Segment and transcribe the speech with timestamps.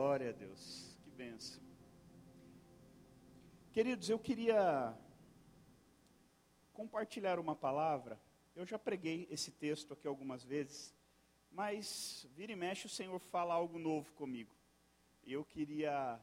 [0.00, 1.62] Glória a Deus, que benção.
[3.70, 4.96] Queridos, eu queria
[6.72, 8.18] compartilhar uma palavra.
[8.56, 10.94] Eu já preguei esse texto aqui algumas vezes,
[11.52, 14.56] mas vira e mexe o Senhor fala algo novo comigo.
[15.22, 16.18] E eu queria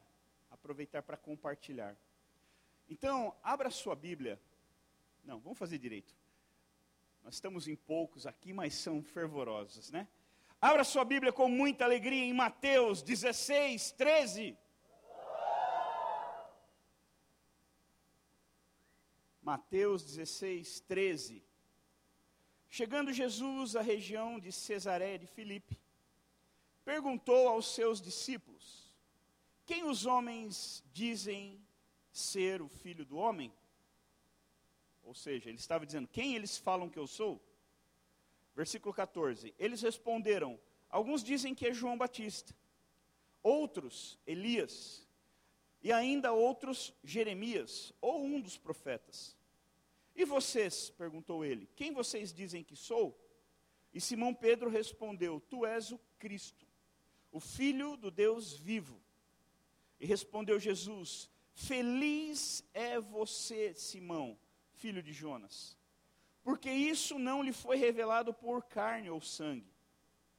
[0.49, 1.95] aproveitar para compartilhar.
[2.89, 4.41] Então, abra sua Bíblia.
[5.23, 6.15] Não, vamos fazer direito.
[7.23, 10.07] Nós estamos em poucos aqui, mas são fervorosos, né?
[10.59, 14.57] Abra sua Bíblia com muita alegria em Mateus 16, 13.
[19.39, 21.43] Mateus 16, 13.
[22.67, 25.79] Chegando Jesus à região de Cesareia de Filipe,
[26.83, 28.91] perguntou aos seus discípulos:
[29.63, 31.61] Quem os homens dizem
[32.11, 33.53] ser o filho do homem?
[35.03, 37.46] Ou seja, ele estava dizendo: Quem eles falam que eu sou?
[38.57, 42.55] Versículo 14: Eles responderam: Alguns dizem que é João Batista,
[43.43, 45.07] outros Elias,
[45.79, 49.37] e ainda outros Jeremias, ou um dos profetas.
[50.15, 50.89] E vocês?
[50.89, 53.15] perguntou ele: Quem vocês dizem que sou?
[53.93, 56.65] E Simão Pedro respondeu: Tu és o Cristo,
[57.31, 58.99] o Filho do Deus vivo.
[59.99, 64.35] E respondeu Jesus: Feliz é você, Simão
[64.77, 65.76] filho de Jonas,
[66.47, 69.69] porque isso não lhe foi revelado por carne ou sangue.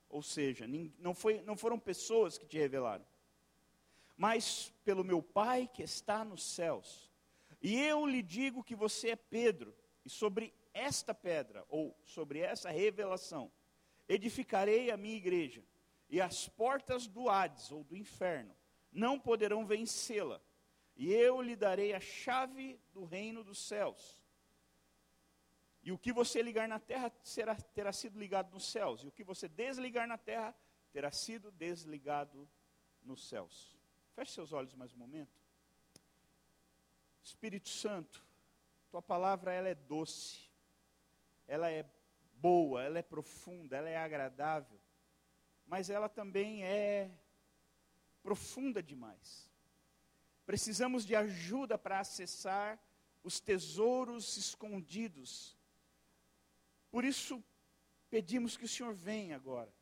[0.09, 0.67] Ou seja,
[0.99, 3.05] não, foi, não foram pessoas que te revelaram,
[4.17, 7.13] mas pelo meu Pai que está nos céus.
[7.61, 12.71] E eu lhe digo que você é Pedro, e sobre esta pedra, ou sobre essa
[12.71, 13.53] revelação,
[14.09, 15.63] edificarei a minha igreja,
[16.09, 18.57] e as portas do Hades, ou do inferno,
[18.91, 20.41] não poderão vencê-la.
[20.97, 24.18] E eu lhe darei a chave do reino dos céus.
[25.83, 29.13] E o que você ligar na terra será, terá sido ligado nos céus, e o
[29.13, 30.55] que você desligar na terra
[30.93, 32.49] terá sido desligado
[33.03, 33.77] nos céus.
[34.15, 35.39] Feche seus olhos mais um momento.
[37.23, 38.25] Espírito Santo,
[38.91, 40.49] tua palavra ela é doce,
[41.47, 41.85] ela é
[42.35, 44.81] boa, ela é profunda, ela é agradável,
[45.67, 47.11] mas ela também é
[48.23, 49.51] profunda demais.
[50.47, 52.79] Precisamos de ajuda para acessar
[53.23, 55.58] os tesouros escondidos
[56.99, 57.41] por isso,
[58.11, 59.73] pedimos que o Senhor venha agora.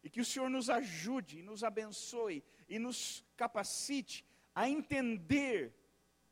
[0.00, 4.24] E que o Senhor nos ajude, nos abençoe e nos capacite
[4.54, 5.74] a entender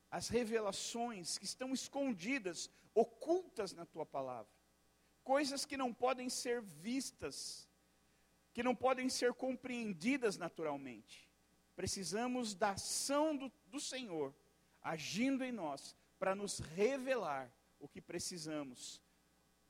[0.09, 4.53] as revelações que estão escondidas, ocultas na tua palavra.
[5.25, 7.69] Coisas que não podem ser vistas,
[8.53, 11.29] que não podem ser compreendidas naturalmente.
[11.75, 14.33] Precisamos da ação do, do Senhor
[14.81, 19.03] agindo em nós para nos revelar o que precisamos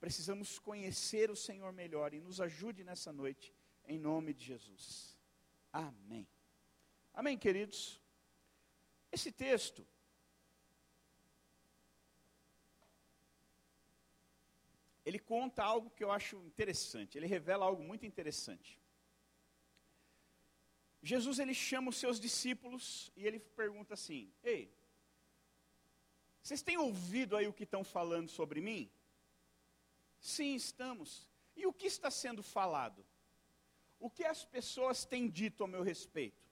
[0.00, 3.54] Precisamos conhecer o Senhor melhor e nos ajude nessa noite,
[3.86, 5.16] em nome de Jesus.
[5.72, 6.28] Amém.
[7.12, 8.00] Amém, queridos.
[9.10, 9.86] Esse texto
[15.04, 18.80] ele conta algo que eu acho interessante, ele revela algo muito interessante.
[21.02, 24.72] Jesus ele chama os seus discípulos e ele pergunta assim: Ei,
[26.42, 28.90] vocês têm ouvido aí o que estão falando sobre mim?
[30.24, 31.28] Sim, estamos.
[31.54, 33.04] E o que está sendo falado?
[34.00, 36.42] O que as pessoas têm dito ao meu respeito?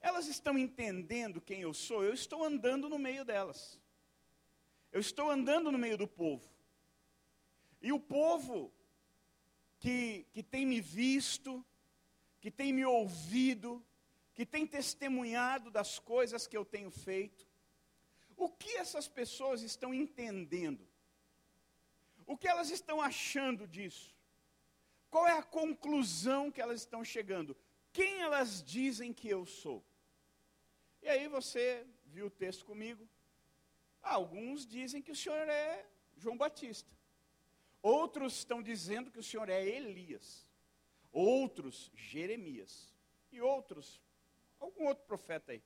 [0.00, 2.04] Elas estão entendendo quem eu sou?
[2.04, 3.80] Eu estou andando no meio delas.
[4.92, 6.48] Eu estou andando no meio do povo.
[7.82, 8.72] E o povo
[9.80, 11.66] que, que tem me visto,
[12.40, 13.84] que tem me ouvido,
[14.32, 17.44] que tem testemunhado das coisas que eu tenho feito,
[18.36, 20.85] o que essas pessoas estão entendendo?
[22.26, 24.14] O que elas estão achando disso?
[25.10, 27.56] Qual é a conclusão que elas estão chegando?
[27.92, 29.82] Quem elas dizem que eu sou?
[31.00, 33.08] E aí você viu o texto comigo.
[34.02, 36.90] alguns dizem que o senhor é João Batista.
[37.80, 40.46] Outros estão dizendo que o senhor é Elias.
[41.12, 42.92] Outros, Jeremias.
[43.30, 44.00] E outros,
[44.58, 45.62] algum outro profeta aí.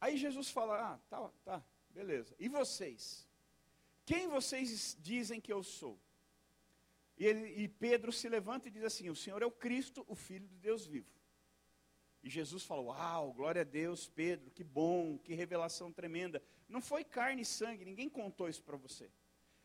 [0.00, 2.34] Aí Jesus fala: Ah, tá, tá, beleza.
[2.38, 3.29] E vocês?
[4.10, 5.96] Quem vocês dizem que eu sou?
[7.16, 10.16] E, ele, e Pedro se levanta e diz assim: O Senhor é o Cristo, o
[10.16, 11.06] Filho de Deus vivo.
[12.20, 16.42] E Jesus falou: Uau, glória a Deus, Pedro, que bom, que revelação tremenda.
[16.68, 19.08] Não foi carne e sangue, ninguém contou isso para você.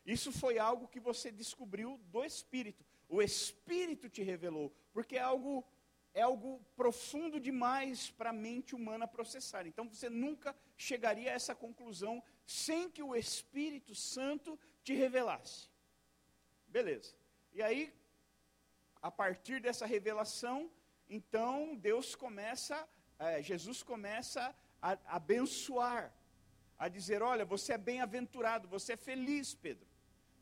[0.04, 2.86] Isso foi algo que você descobriu do Espírito.
[3.08, 5.66] O Espírito te revelou, porque é algo
[6.14, 9.66] é algo profundo demais para a mente humana processar.
[9.66, 15.68] Então você nunca chegaria a essa conclusão sem que o Espírito Santo te revelasse.
[16.68, 17.14] Beleza.
[17.52, 17.92] E aí,
[19.02, 20.70] a partir dessa revelação,
[21.08, 22.88] então Deus começa,
[23.18, 26.14] é, Jesus começa a, a abençoar,
[26.78, 29.86] a dizer: olha, você é bem-aventurado, você é feliz, Pedro,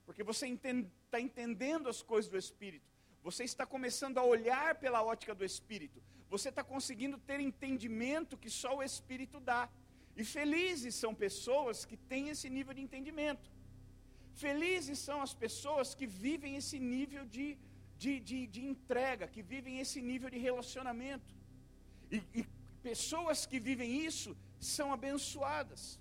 [0.04, 2.86] porque você está entendendo as coisas do Espírito,
[3.22, 8.50] você está começando a olhar pela ótica do Espírito, você está conseguindo ter entendimento que
[8.50, 9.70] só o Espírito dá.
[10.16, 13.50] E felizes são pessoas que têm esse nível de entendimento.
[14.34, 17.58] Felizes são as pessoas que vivem esse nível de,
[18.02, 21.34] de, de, de entrega, que vivem esse nível de relacionamento.
[22.10, 22.46] E, e
[22.82, 26.00] pessoas que vivem isso são abençoadas.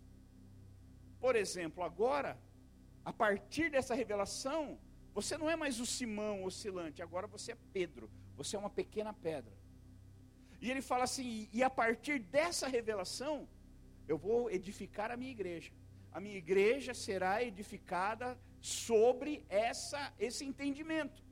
[1.19, 2.37] Por exemplo, agora,
[3.05, 4.77] a partir dessa revelação,
[5.13, 9.13] você não é mais o Simão oscilante, agora você é Pedro, você é uma pequena
[9.13, 9.53] pedra.
[10.59, 13.47] E ele fala assim: e a partir dessa revelação,
[14.07, 15.71] eu vou edificar a minha igreja
[16.13, 21.23] a minha igreja será edificada sobre essa, esse entendimento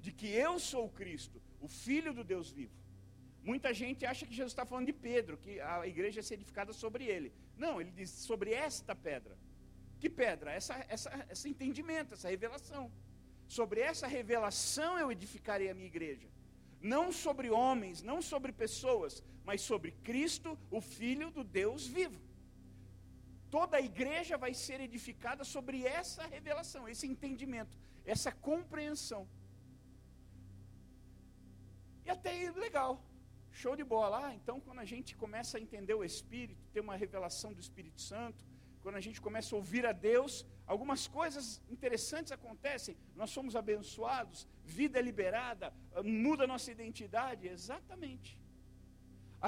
[0.00, 2.74] de que eu sou o Cristo, o Filho do Deus vivo.
[3.42, 7.04] Muita gente acha que Jesus está falando de Pedro, que a igreja é edificada sobre
[7.04, 7.32] ele.
[7.56, 9.38] Não, ele diz sobre esta pedra.
[10.00, 10.52] Que pedra?
[10.52, 12.90] Essa, essa, esse entendimento, essa revelação.
[13.46, 16.28] Sobre essa revelação eu edificarei a minha igreja.
[16.94, 22.20] Não sobre homens, não sobre pessoas, mas sobre Cristo, o Filho do Deus vivo
[23.56, 29.22] toda a igreja vai ser edificada sobre essa revelação, esse entendimento, essa compreensão.
[32.04, 32.32] E até
[32.66, 32.92] legal,
[33.50, 34.26] show de bola.
[34.26, 38.00] Ah, então, quando a gente começa a entender o Espírito, ter uma revelação do Espírito
[38.00, 38.44] Santo,
[38.86, 40.32] quando a gente começa a ouvir a Deus,
[40.64, 42.96] algumas coisas interessantes acontecem.
[43.20, 45.74] Nós somos abençoados, vida é liberada,
[46.04, 47.48] muda a nossa identidade.
[47.48, 48.40] Exatamente.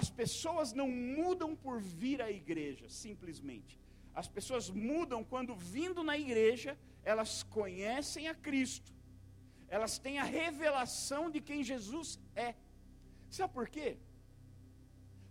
[0.01, 3.79] As pessoas não mudam por vir à igreja, simplesmente.
[4.13, 8.93] As pessoas mudam quando, vindo na igreja, elas conhecem a Cristo,
[9.69, 12.57] elas têm a revelação de quem Jesus é.
[13.31, 13.99] Sabe por quê?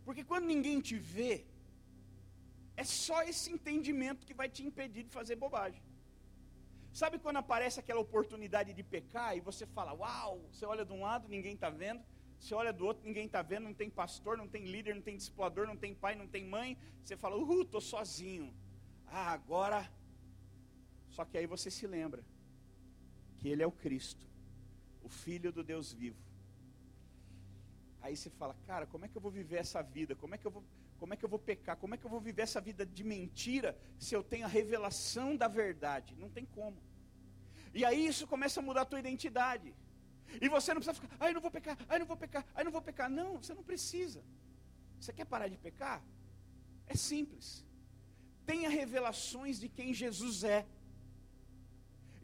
[0.06, 1.46] Porque quando ninguém te vê,
[2.82, 5.82] é só esse entendimento que vai te impedir de fazer bobagem.
[6.94, 11.02] Sabe quando aparece aquela oportunidade de pecar e você fala, uau, você olha de um
[11.02, 12.02] lado, ninguém está vendo,
[12.40, 15.18] você olha do outro, ninguém está vendo, não tem pastor, não tem líder, não tem
[15.18, 18.54] discipulador, não tem pai, não tem mãe, você fala, uhul, estou sozinho.
[19.08, 19.92] Ah, agora.
[21.10, 22.24] Só que aí você se lembra
[23.40, 24.26] que Ele é o Cristo,
[25.04, 26.22] o Filho do Deus vivo.
[28.02, 30.16] Aí você fala, cara, como é que eu vou viver essa vida?
[30.16, 30.64] Como é que eu vou,
[30.98, 31.78] como é que eu vou pecar?
[31.78, 35.36] Como é que eu vou viver essa vida de mentira se eu tenho a revelação
[35.36, 36.16] da verdade?
[36.18, 36.78] Não tem como.
[37.74, 39.74] E aí isso começa a mudar a tua identidade.
[40.42, 42.72] E você não precisa ficar, ai, não vou pecar, ai, não vou pecar, ai, não
[42.72, 43.10] vou pecar.
[43.10, 44.24] Não, você não precisa.
[45.00, 46.02] Você quer parar de pecar?
[46.88, 47.68] É simples
[48.48, 50.66] tenha revelações de quem Jesus é.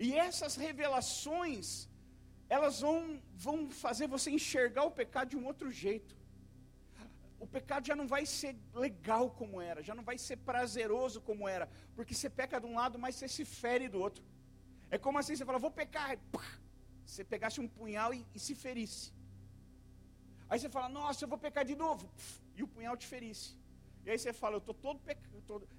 [0.06, 1.66] E essas revelações,
[2.50, 6.16] elas vão, vão fazer você enxergar o pecado de um outro jeito.
[7.44, 8.52] O pecado já não vai ser
[8.86, 12.76] legal como era, já não vai ser prazeroso como era, porque você peca de um
[12.82, 14.24] lado, mas você se fere do outro.
[14.90, 16.18] É como assim, você fala, vou pecar,
[17.06, 19.12] você pegasse um punhal e, e se ferisse.
[20.50, 22.10] Aí você fala, nossa, eu vou pecar de novo,
[22.56, 23.50] e o punhal te ferisse.
[24.06, 25.02] E aí você fala, eu estou todo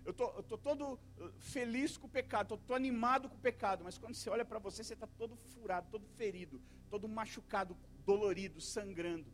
[0.05, 3.97] eu tô, estou todo uh, feliz com o pecado, estou animado com o pecado, mas
[3.97, 9.33] quando você olha para você, você está todo furado, todo ferido, todo machucado, dolorido, sangrando.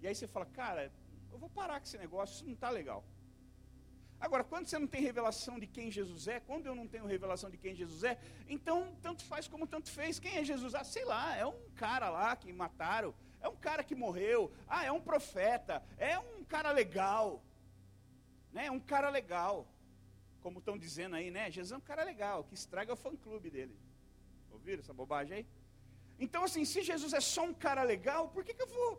[0.00, 0.90] E aí você fala, cara,
[1.32, 3.04] eu vou parar com esse negócio, isso não está legal.
[4.18, 7.50] Agora, quando você não tem revelação de quem Jesus é, quando eu não tenho revelação
[7.50, 8.18] de quem Jesus é,
[8.48, 10.18] então tanto faz como tanto fez.
[10.18, 10.74] Quem é Jesus?
[10.74, 14.84] Ah, sei lá, é um cara lá que mataram, é um cara que morreu, ah,
[14.84, 17.42] é um profeta, é um cara legal
[18.56, 18.66] né?
[18.66, 19.54] É um cara legal.
[20.44, 21.50] Como estão dizendo aí, né?
[21.50, 23.76] Jesus é um cara legal, que estraga o fã-clube dele.
[24.50, 25.46] Ouviram essa bobagem aí?
[26.18, 28.92] Então, assim, se Jesus é só um cara legal, por que, que eu vou.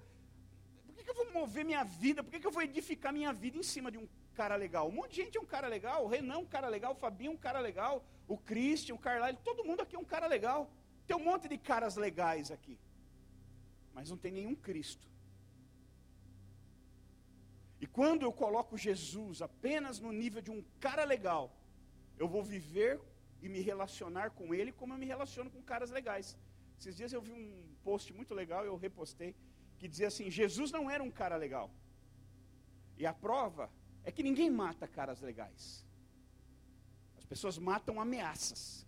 [1.08, 2.22] Que eu vou mover minha vida?
[2.22, 4.90] Por que, que eu vou edificar minha vida em cima de um cara legal?
[4.90, 6.96] Um monte de gente é um cara legal, o Renan é um cara legal, o
[6.96, 10.28] Fabinho é um cara legal, o Christian, o Carlyle, todo mundo aqui é um cara
[10.28, 10.70] legal.
[11.08, 12.78] Tem um monte de caras legais aqui.
[13.94, 15.08] Mas não tem nenhum Cristo.
[17.80, 21.56] E quando eu coloco Jesus apenas no nível de um cara legal,
[22.20, 23.00] eu vou viver
[23.42, 26.38] e me relacionar com ele como eu me relaciono com caras legais.
[26.78, 29.34] Esses dias eu vi um post muito legal, eu repostei,
[29.78, 31.70] que dizia assim: Jesus não era um cara legal.
[32.98, 33.70] E a prova
[34.04, 35.86] é que ninguém mata caras legais.
[37.18, 38.86] As pessoas matam ameaças.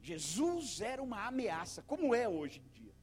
[0.00, 2.94] Jesus era uma ameaça, como é hoje em dia.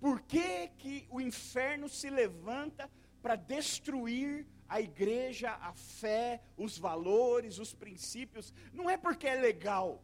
[0.00, 2.90] Por que, que o inferno se levanta
[3.22, 10.02] para destruir a igreja, a fé, os valores, os princípios, não é porque é legal.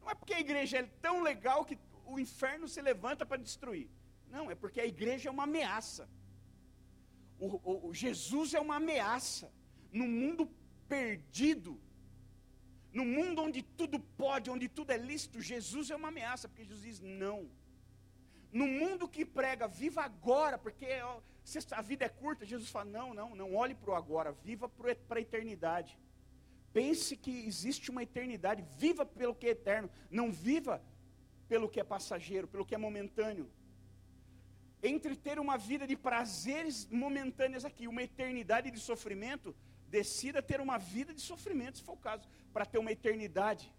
[0.00, 1.76] Não é porque a igreja é tão legal que
[2.06, 3.90] o inferno se levanta para destruir.
[4.30, 6.08] Não, é porque a igreja é uma ameaça.
[7.38, 9.52] o, o, Jesus é uma ameaça.
[9.92, 10.48] No mundo
[10.88, 11.80] perdido,
[12.92, 16.82] no mundo onde tudo pode, onde tudo é lícito, Jesus é uma ameaça, porque Jesus
[16.82, 17.48] diz não.
[18.52, 20.86] No mundo que prega, viva agora, porque
[21.70, 25.18] a vida é curta, Jesus fala: não, não, não olhe para o agora, viva para
[25.18, 25.98] a eternidade.
[26.72, 30.82] Pense que existe uma eternidade, viva pelo que é eterno, não viva
[31.48, 33.50] pelo que é passageiro, pelo que é momentâneo.
[34.82, 39.54] Entre ter uma vida de prazeres momentâneos aqui, uma eternidade de sofrimento,
[39.88, 43.72] decida ter uma vida de sofrimento, se for o caso, para ter uma eternidade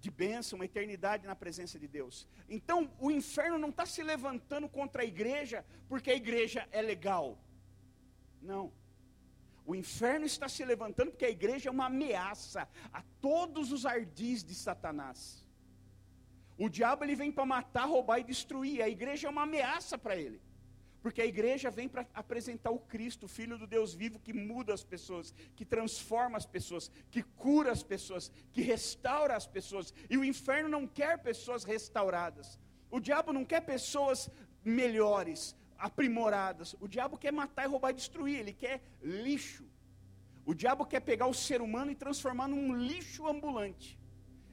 [0.00, 2.28] de bênção, uma eternidade na presença de Deus.
[2.48, 7.38] Então, o inferno não está se levantando contra a igreja porque a igreja é legal.
[8.42, 8.72] Não.
[9.64, 14.44] O inferno está se levantando porque a igreja é uma ameaça a todos os ardis
[14.44, 15.45] de Satanás.
[16.58, 18.82] O diabo ele vem para matar, roubar e destruir.
[18.82, 20.40] A igreja é uma ameaça para ele.
[21.02, 24.74] Porque a igreja vem para apresentar o Cristo, o Filho do Deus vivo, que muda
[24.74, 29.94] as pessoas, que transforma as pessoas, que cura as pessoas, que restaura as pessoas.
[30.10, 32.58] E o inferno não quer pessoas restauradas.
[32.90, 34.28] O diabo não quer pessoas
[34.64, 36.74] melhores, aprimoradas.
[36.80, 38.40] O diabo quer matar roubar e destruir.
[38.40, 39.64] Ele quer lixo.
[40.44, 43.98] O diabo quer pegar o ser humano e transformar num lixo ambulante.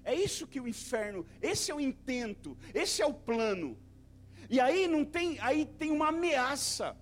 [0.04, 3.78] É isso que o inferno, esse é o intento, esse é o plano.
[4.50, 6.98] E aí não tem, aí tem uma ameaça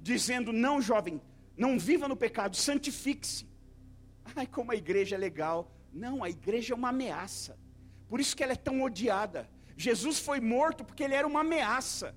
[0.00, 1.20] dizendo: "Não, jovem,
[1.56, 3.46] não viva no pecado, santifique-se".
[4.34, 5.70] Ai, como a igreja é legal.
[5.92, 7.56] Não, a igreja é uma ameaça.
[8.08, 9.48] Por isso que ela é tão odiada.
[9.76, 12.14] Jesus foi morto porque ele era uma ameaça.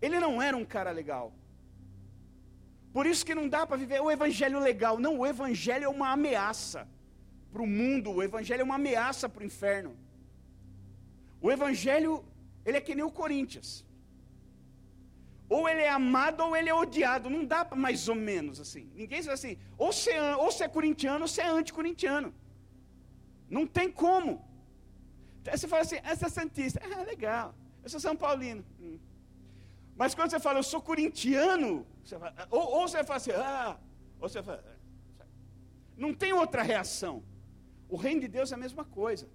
[0.00, 1.34] Ele não era um cara legal.
[2.92, 4.98] Por isso que não dá para viver o evangelho legal.
[4.98, 6.88] Não, o evangelho é uma ameaça
[7.56, 9.96] para o mundo, o evangelho é uma ameaça para o inferno.
[11.40, 12.22] O evangelho,
[12.66, 13.68] ele é que nem o Corinthians.
[15.48, 17.30] Ou ele é amado ou ele é odiado.
[17.30, 18.84] Não dá para mais ou menos assim.
[18.94, 22.34] Ninguém diz assim, ou você, é, ou você é corintiano ou você é anticorintiano.
[23.48, 24.44] Não tem como.
[25.50, 26.78] Você fala assim, essa é santista.
[26.84, 27.54] Ah, legal.
[27.82, 28.62] Eu sou São Paulino.
[28.78, 28.98] Hum.
[29.96, 33.78] Mas quando você fala, eu sou corintiano, você fala, ou, ou, você fala assim, ah,
[34.20, 34.62] ou você fala,
[35.20, 35.24] ah,
[35.96, 37.22] não tem outra reação.
[37.88, 39.28] O reino de Deus é a mesma coisa.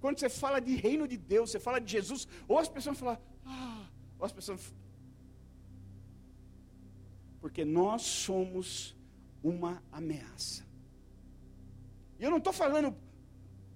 [0.00, 3.18] Quando você fala de reino de Deus, você fala de Jesus, ou as pessoas falam,
[3.46, 3.86] ah,
[4.18, 4.74] ou as pessoas.
[7.40, 8.94] Porque nós somos
[9.42, 10.64] uma ameaça.
[12.18, 12.94] E eu não estou falando,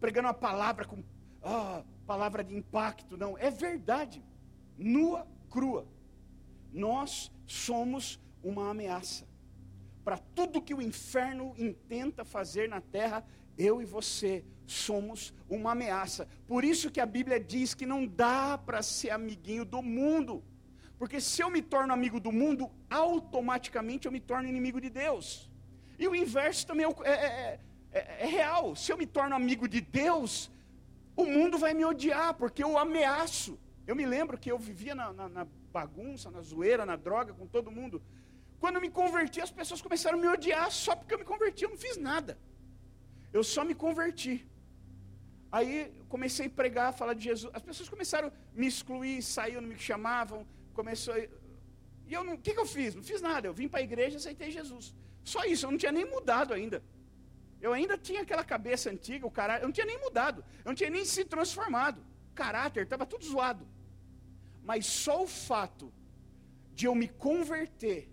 [0.00, 1.02] pregando uma palavra com
[1.42, 3.36] ah, palavra de impacto, não.
[3.38, 4.22] É verdade,
[4.76, 5.86] nua, crua.
[6.72, 9.26] Nós somos uma ameaça.
[10.04, 13.24] Para tudo que o inferno intenta fazer na terra,
[13.58, 16.28] eu e você somos uma ameaça.
[16.46, 20.44] Por isso que a Bíblia diz que não dá para ser amiguinho do mundo.
[20.98, 25.50] Porque se eu me torno amigo do mundo, automaticamente eu me torno inimigo de Deus.
[25.98, 27.60] E o inverso também é, é, é,
[27.92, 28.74] é, é real.
[28.76, 30.50] Se eu me torno amigo de Deus,
[31.16, 33.58] o mundo vai me odiar, porque eu ameaço.
[33.86, 37.46] Eu me lembro que eu vivia na, na, na bagunça, na zoeira, na droga com
[37.46, 38.02] todo mundo.
[38.60, 41.64] Quando eu me converti, as pessoas começaram a me odiar só porque eu me converti,
[41.64, 42.38] eu não fiz nada.
[43.32, 44.46] Eu só me converti.
[45.50, 47.50] Aí comecei a pregar, falar de Jesus.
[47.54, 50.46] As pessoas começaram a me excluir, saíam, não me chamavam.
[50.74, 51.18] Começou a...
[51.18, 52.34] E eu não.
[52.34, 52.94] O que, que eu fiz?
[52.94, 53.46] Não fiz nada.
[53.46, 54.94] Eu vim para a igreja e aceitei Jesus.
[55.22, 56.82] Só isso, eu não tinha nem mudado ainda.
[57.60, 59.62] Eu ainda tinha aquela cabeça antiga, o caráter.
[59.62, 60.44] Eu não tinha nem mudado.
[60.64, 62.00] Eu não tinha nem se transformado.
[62.30, 63.66] O caráter estava tudo zoado.
[64.62, 65.92] Mas só o fato
[66.72, 68.08] de eu me converter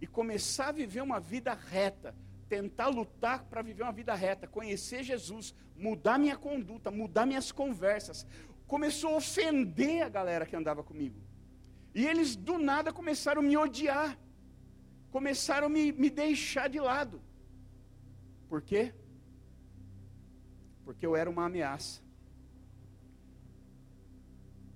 [0.00, 2.14] e começar a viver uma vida reta,
[2.48, 8.26] tentar lutar para viver uma vida reta, conhecer Jesus, mudar minha conduta, mudar minhas conversas.
[8.66, 11.20] Começou a ofender a galera que andava comigo.
[11.94, 14.18] E eles do nada começaram a me odiar.
[15.10, 17.20] Começaram a me, me deixar de lado.
[18.48, 18.94] Por quê?
[20.84, 22.02] Porque eu era uma ameaça.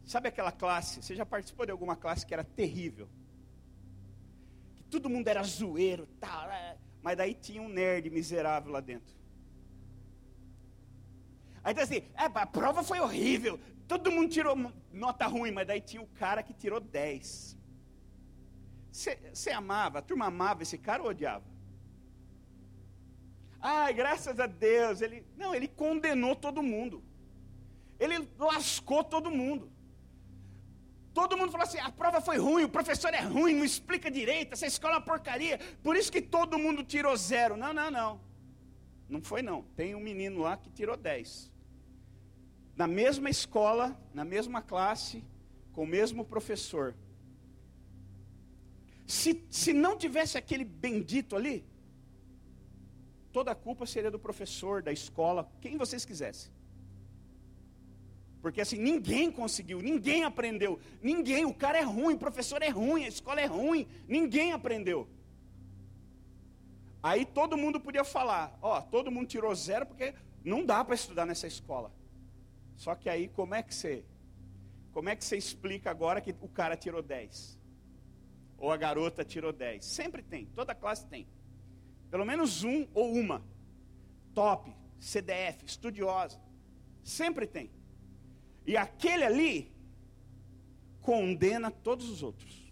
[0.04, 1.02] Sabe aquela classe?
[1.02, 3.08] Você já participou de alguma classe que era terrível?
[4.76, 6.50] Que todo mundo era zoeiro, tal.
[6.50, 9.14] É mas daí tinha um nerd miserável lá dentro.
[11.64, 14.56] Aí então assim, é, a prova foi horrível, todo mundo tirou
[14.92, 17.58] nota ruim, mas daí tinha o cara que tirou 10.
[18.90, 21.52] Você amava, a turma amava esse cara ou odiava?
[23.60, 25.24] Ai, graças a Deus, ele.
[25.36, 27.02] Não, ele condenou todo mundo.
[27.98, 29.72] Ele lascou todo mundo.
[31.14, 34.52] Todo mundo falou assim: a prova foi ruim, o professor é ruim, não explica direito,
[34.52, 35.58] essa escola é uma porcaria.
[35.82, 37.56] Por isso que todo mundo tirou zero.
[37.56, 38.20] Não, não, não.
[39.08, 39.62] Não foi não.
[39.76, 41.50] Tem um menino lá que tirou dez.
[42.74, 45.22] Na mesma escola, na mesma classe,
[45.72, 46.94] com o mesmo professor.
[49.06, 51.66] Se, se não tivesse aquele bendito ali,
[53.30, 56.50] toda a culpa seria do professor, da escola, quem vocês quisessem.
[58.42, 63.04] Porque assim, ninguém conseguiu, ninguém aprendeu, ninguém, o cara é ruim, o professor é ruim,
[63.04, 65.08] a escola é ruim, ninguém aprendeu.
[67.00, 70.12] Aí todo mundo podia falar, ó, todo mundo tirou zero porque
[70.44, 71.92] não dá para estudar nessa escola.
[72.76, 74.04] Só que aí como é que você,
[74.92, 77.56] como é que você explica agora que o cara tirou 10?
[78.58, 79.84] Ou a garota tirou 10?
[79.84, 81.28] Sempre tem, toda classe tem.
[82.10, 83.40] Pelo menos um ou uma.
[84.34, 86.40] Top, CDF, estudiosa.
[87.04, 87.70] Sempre tem.
[88.66, 89.72] E aquele ali
[91.00, 92.62] condena todos os outros.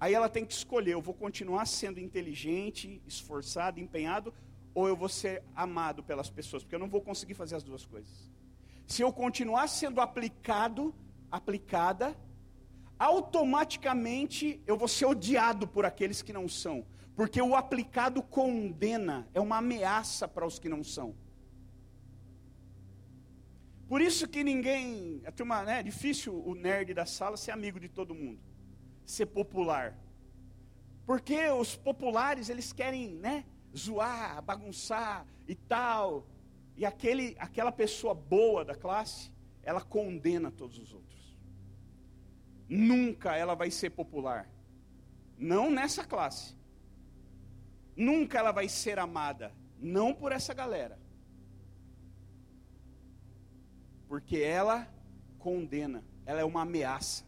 [0.00, 4.34] Aí ela tem que escolher: eu vou continuar sendo inteligente, esforçado, empenhado,
[4.74, 7.84] ou eu vou ser amado pelas pessoas, porque eu não vou conseguir fazer as duas
[7.84, 8.30] coisas.
[8.86, 10.94] Se eu continuar sendo aplicado,
[11.30, 12.16] aplicada,
[12.98, 16.84] automaticamente eu vou ser odiado por aqueles que não são,
[17.14, 21.14] porque o aplicado condena, é uma ameaça para os que não são.
[23.92, 27.78] Por isso que ninguém, a turma, né, é difícil o nerd da sala ser amigo
[27.78, 28.40] de todo mundo
[29.04, 29.98] ser popular.
[31.04, 33.44] Porque os populares, eles querem, né,
[33.76, 36.26] zoar, bagunçar e tal.
[36.74, 39.30] E aquele, aquela pessoa boa da classe,
[39.62, 41.36] ela condena todos os outros.
[42.66, 44.50] Nunca ela vai ser popular.
[45.36, 46.56] Não nessa classe.
[47.94, 49.52] Nunca ela vai ser amada.
[49.78, 51.01] Não por essa galera.
[54.12, 54.86] Porque ela
[55.38, 56.04] condena.
[56.26, 57.24] Ela é uma ameaça.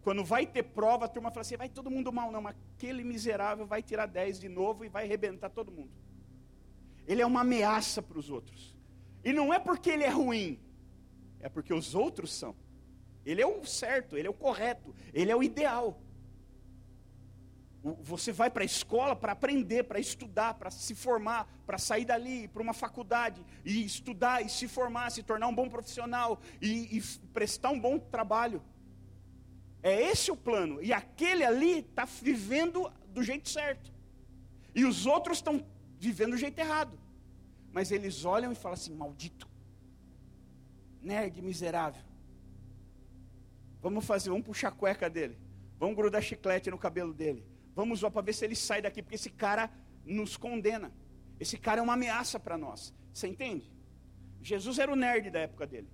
[0.00, 3.66] Quando vai ter prova, a turma fala assim: vai todo mundo mal, não, aquele miserável
[3.66, 5.92] vai tirar 10 de novo e vai arrebentar todo mundo.
[7.06, 8.74] Ele é uma ameaça para os outros.
[9.22, 10.58] E não é porque ele é ruim,
[11.38, 12.56] é porque os outros são.
[13.26, 16.00] Ele é o certo, ele é o correto, ele é o ideal.
[17.82, 22.46] Você vai para a escola para aprender, para estudar, para se formar, para sair dali,
[22.46, 27.02] para uma faculdade e estudar e se formar, se tornar um bom profissional e, e
[27.32, 28.62] prestar um bom trabalho.
[29.82, 30.80] É esse o plano.
[30.80, 33.92] E aquele ali está vivendo do jeito certo.
[34.72, 35.66] E os outros estão
[35.98, 36.96] vivendo do jeito errado.
[37.72, 39.48] Mas eles olham e falam assim: maldito,
[41.00, 42.04] nerd miserável.
[43.80, 45.36] Vamos fazer, vamos puxar a cueca dele.
[45.80, 47.44] Vamos grudar chiclete no cabelo dele.
[47.74, 49.70] Vamos zoar para ver se ele sai daqui, porque esse cara
[50.04, 50.92] nos condena.
[51.40, 52.94] Esse cara é uma ameaça para nós.
[53.12, 53.72] Você entende?
[54.40, 55.88] Jesus era o nerd da época dele.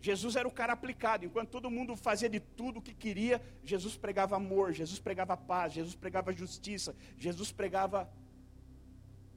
[0.00, 3.96] Jesus era o cara aplicado, enquanto todo mundo fazia de tudo o que queria, Jesus
[3.96, 8.08] pregava amor, Jesus pregava paz, Jesus pregava justiça, Jesus pregava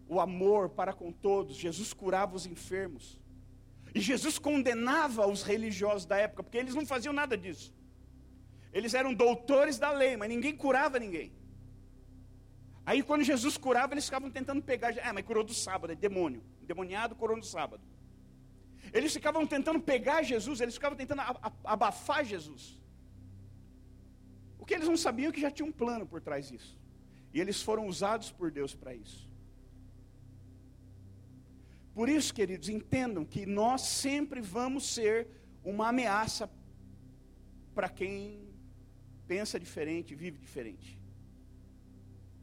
[0.07, 3.19] o amor para com todos, Jesus curava os enfermos.
[3.95, 7.73] E Jesus condenava os religiosos da época, porque eles não faziam nada disso.
[8.73, 11.31] Eles eram doutores da lei, mas ninguém curava ninguém.
[12.85, 16.43] Aí quando Jesus curava, eles ficavam tentando pegar, ah, mas curou do sábado, é demônio.
[16.61, 17.83] Demoniado curou no sábado.
[18.93, 21.21] Eles ficavam tentando pegar Jesus, eles ficavam tentando
[21.63, 22.79] abafar Jesus.
[24.57, 26.79] O que eles não sabiam é que já tinha um plano por trás disso.
[27.33, 29.29] E eles foram usados por Deus para isso.
[31.93, 35.27] Por isso, queridos, entendam que nós sempre vamos ser
[35.63, 36.49] uma ameaça
[37.75, 38.50] para quem
[39.31, 40.89] pensa diferente, vive diferente.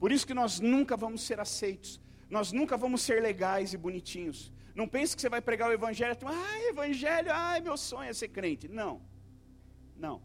[0.00, 2.00] Por isso que nós nunca vamos ser aceitos,
[2.36, 4.38] nós nunca vamos ser legais e bonitinhos.
[4.80, 8.14] Não pense que você vai pregar o evangelho, e ai, evangelho, ai, meu sonho é
[8.14, 8.68] ser crente.
[8.80, 8.94] Não.
[10.04, 10.16] Não.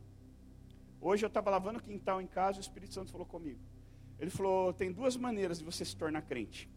[1.01, 3.59] Hoje eu estava lavando o quintal em casa, o Espírito Santo falou comigo.
[4.19, 6.69] Ele falou: tem duas maneiras de você se tornar crente.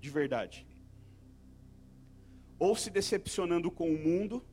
[0.00, 0.66] De verdade.
[2.58, 4.44] Ou se decepcionando com o mundo,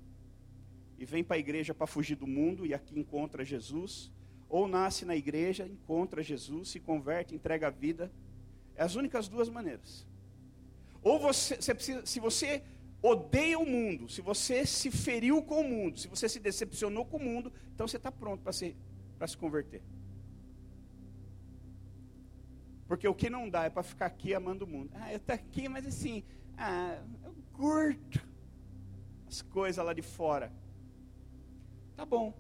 [1.00, 4.12] e vem para a igreja para fugir do mundo, e aqui encontra Jesus.
[4.50, 8.12] Ou nasce na igreja, encontra Jesus, se converte, entrega a vida.
[8.76, 10.08] É as únicas duas maneiras.
[11.04, 12.64] Ou você, você precisa, se você
[13.02, 17.18] odeia o mundo, se você se feriu com o mundo, se você se decepcionou com
[17.18, 18.76] o mundo, então você está pronto para se,
[19.28, 19.82] se converter.
[22.88, 24.90] Porque o que não dá é para ficar aqui amando o mundo.
[24.96, 26.24] Ah, eu estou aqui, mas assim,
[26.58, 28.28] ah, eu curto
[29.28, 30.52] as coisas lá de fora.
[31.96, 32.34] Tá bom,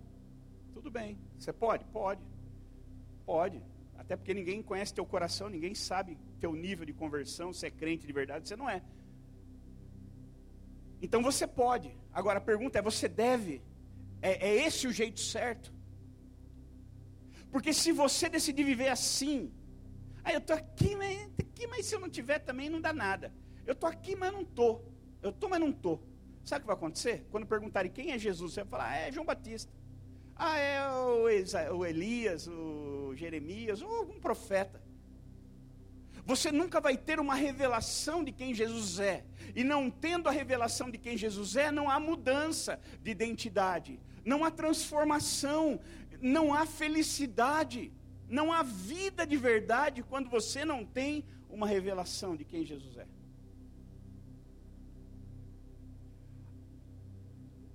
[0.74, 1.29] tudo bem.
[1.40, 1.86] Você pode?
[1.86, 2.22] Pode.
[3.26, 3.64] Pode.
[3.98, 8.06] Até porque ninguém conhece teu coração, ninguém sabe teu nível de conversão, se é crente
[8.06, 8.82] de verdade, você não é.
[11.02, 11.96] Então você pode.
[12.14, 13.62] Agora a pergunta é: você deve?
[14.22, 15.74] É, é esse o jeito certo?
[17.52, 19.52] Porque se você decidir viver assim,
[20.24, 23.34] ah, eu estou aqui, mas, aqui, mas se eu não tiver também não dá nada.
[23.66, 24.92] Eu estou aqui, mas não estou.
[25.22, 26.04] Eu estou, mas não estou.
[26.44, 27.26] Sabe o que vai acontecer?
[27.32, 29.72] Quando perguntarem quem é Jesus, você vai falar, ah, é João Batista.
[30.42, 30.90] Ah, é
[31.70, 34.82] o Elias, o Jeremias, ou algum profeta.
[36.26, 39.26] Você nunca vai ter uma revelação de quem Jesus é.
[39.54, 44.46] E não tendo a revelação de quem Jesus é, não há mudança de identidade, não
[44.46, 45.82] há transformação,
[46.22, 47.92] não há felicidade,
[48.30, 53.08] não há vida de verdade quando você não tem uma revelação de quem Jesus é.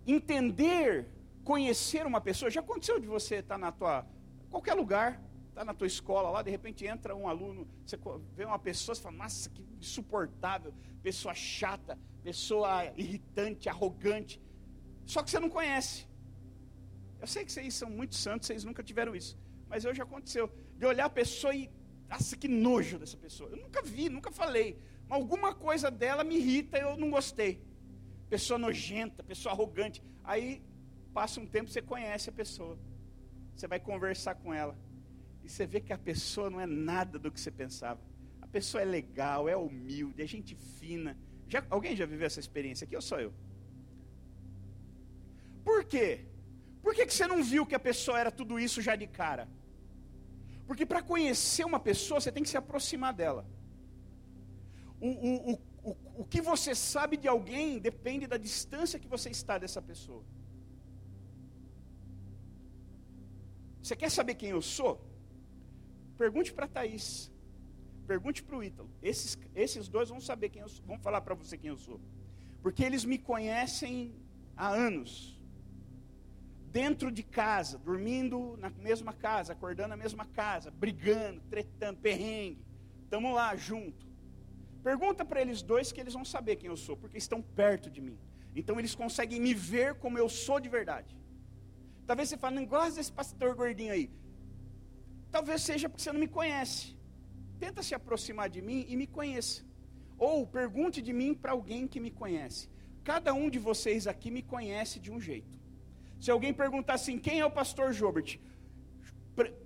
[0.06, 1.08] Entender,
[1.44, 4.06] conhecer uma pessoa, já aconteceu de você estar na tua
[4.50, 7.98] qualquer lugar, está na tua escola lá, de repente entra um aluno, você
[8.34, 14.40] vê uma pessoa, você fala, nossa, que insuportável, pessoa chata, pessoa irritante, arrogante.
[15.04, 16.06] Só que você não conhece.
[17.20, 19.36] Eu sei que vocês são muito santos, vocês nunca tiveram isso.
[19.68, 20.50] Mas hoje aconteceu.
[20.78, 21.70] De olhar a pessoa e.
[22.08, 23.50] Nossa, que nojo dessa pessoa.
[23.50, 24.78] Eu nunca vi, nunca falei.
[25.08, 27.62] Mas alguma coisa dela me irrita eu não gostei.
[28.28, 30.02] Pessoa nojenta, pessoa arrogante.
[30.22, 30.62] Aí
[31.18, 32.76] passa um tempo, você conhece a pessoa.
[33.54, 34.76] Você vai conversar com ela.
[35.44, 38.00] E você vê que a pessoa não é nada do que você pensava.
[38.42, 41.16] A pessoa é legal, é humilde, é gente fina.
[41.48, 43.32] Já, alguém já viveu essa experiência aqui ou só eu?
[45.62, 46.26] Por quê?
[46.82, 49.48] Por que, que você não viu que a pessoa era tudo isso já de cara?
[50.66, 53.46] Porque para conhecer uma pessoa, você tem que se aproximar dela.
[55.00, 59.30] O, o, o, o, o que você sabe de alguém depende da distância que você
[59.30, 60.24] está dessa pessoa.
[63.84, 64.98] Você quer saber quem eu sou?
[66.16, 67.30] Pergunte para Thaís.
[68.06, 68.90] Pergunte para o Ítalo.
[69.02, 70.86] Esses, esses dois vão saber quem eu sou.
[70.86, 72.00] Vão falar para você quem eu sou.
[72.62, 74.14] Porque eles me conhecem
[74.56, 75.38] há anos.
[76.70, 82.64] Dentro de casa, dormindo na mesma casa, acordando na mesma casa, brigando, tretando, perrengue.
[83.02, 84.06] Estamos lá junto.
[84.82, 88.00] Pergunta para eles dois que eles vão saber quem eu sou, porque estão perto de
[88.00, 88.18] mim.
[88.56, 91.14] Então eles conseguem me ver como eu sou de verdade.
[92.06, 94.10] Talvez você fale, não gosta desse pastor gordinho aí.
[95.30, 96.96] Talvez seja porque você não me conhece.
[97.58, 99.62] Tenta se aproximar de mim e me conheça.
[100.18, 102.68] Ou pergunte de mim para alguém que me conhece.
[103.02, 105.58] Cada um de vocês aqui me conhece de um jeito.
[106.20, 108.38] Se alguém perguntar assim, quem é o pastor Jobert?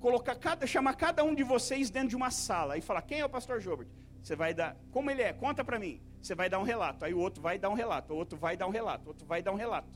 [0.00, 3.24] Colocar cada, chamar cada um de vocês dentro de uma sala e falar, quem é
[3.24, 3.88] o pastor Jobert?
[4.22, 5.32] Você vai dar, como ele é?
[5.32, 6.00] Conta para mim.
[6.20, 7.04] Você vai dar um relato.
[7.04, 9.26] Aí o outro vai dar um relato, o outro vai dar um relato, o outro
[9.26, 9.88] vai dar um relato.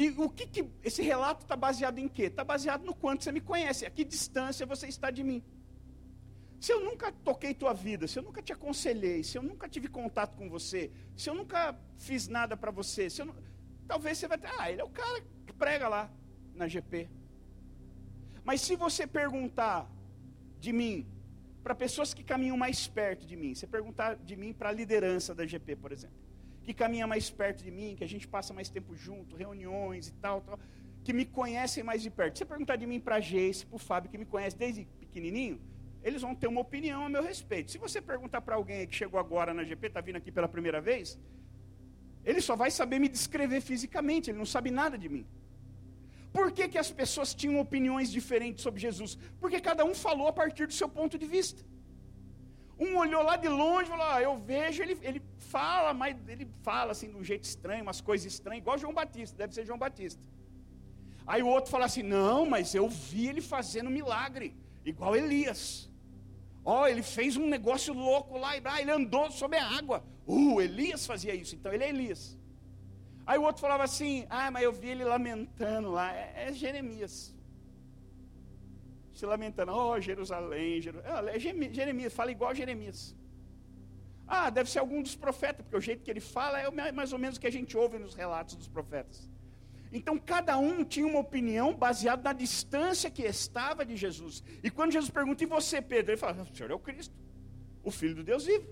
[0.00, 2.22] E o que, que esse relato está baseado em quê?
[2.22, 5.44] Está baseado no quanto você me conhece, a que distância você está de mim.
[6.58, 9.88] Se eu nunca toquei tua vida, se eu nunca te aconselhei, se eu nunca tive
[9.88, 13.34] contato com você, se eu nunca fiz nada para você, não...
[13.86, 16.10] talvez você vai ter, ah, ele é o cara que prega lá
[16.54, 17.10] na GP.
[18.42, 19.86] Mas se você perguntar
[20.58, 21.06] de mim
[21.62, 25.34] para pessoas que caminham mais perto de mim, você perguntar de mim para a liderança
[25.34, 26.16] da GP, por exemplo,
[26.70, 30.12] que caminha mais perto de mim, que a gente passa mais tempo junto, reuniões e
[30.24, 30.58] tal, tal
[31.02, 32.38] que me conhecem mais de perto.
[32.38, 34.84] Se você perguntar de mim para a Geice, para o Fábio, que me conhece desde
[35.02, 35.58] pequenininho,
[36.02, 37.70] eles vão ter uma opinião a meu respeito.
[37.70, 40.80] Se você perguntar para alguém que chegou agora na GP, está vindo aqui pela primeira
[40.80, 41.18] vez,
[42.24, 45.26] ele só vai saber me descrever fisicamente, ele não sabe nada de mim.
[46.32, 49.18] Por que, que as pessoas tinham opiniões diferentes sobre Jesus?
[49.40, 51.64] Porque cada um falou a partir do seu ponto de vista.
[52.80, 56.48] Um olhou lá de longe e falou: ah, Eu vejo, ele, ele fala, mas ele
[56.62, 59.78] fala assim de um jeito estranho, umas coisas estranhas, igual João Batista, deve ser João
[59.78, 60.20] Batista.
[61.26, 65.90] Aí o outro fala assim: Não, mas eu vi ele fazendo milagre, igual Elias.
[66.64, 70.02] Ó, oh, ele fez um negócio louco lá, e ah, ele andou sobre a água.
[70.26, 72.38] Uh, Elias fazia isso, então ele é Elias.
[73.26, 76.14] Aí o outro falava assim: Ah, mas eu vi ele lamentando lá.
[76.14, 77.34] É, é Jeremias
[79.20, 81.34] se lamentando, oh Jerusalém, Jerusalém.
[81.34, 81.38] É
[81.78, 83.14] Jeremias, fala igual Jeremias.
[84.26, 87.18] Ah, deve ser algum dos profetas, porque o jeito que ele fala é mais ou
[87.18, 89.28] menos o que a gente ouve nos relatos dos profetas.
[89.92, 94.42] Então cada um tinha uma opinião baseada na distância que estava de Jesus.
[94.62, 96.12] E quando Jesus pergunta, e você, Pedro?
[96.12, 97.14] Ele fala, o Senhor é o Cristo,
[97.82, 98.68] o Filho do Deus vivo.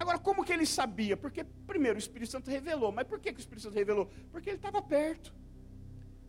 [0.00, 1.16] Agora, como que ele sabia?
[1.16, 2.90] Porque, primeiro, o Espírito Santo revelou.
[2.90, 4.10] Mas por que, que o Espírito Santo revelou?
[4.32, 5.32] Porque ele estava perto.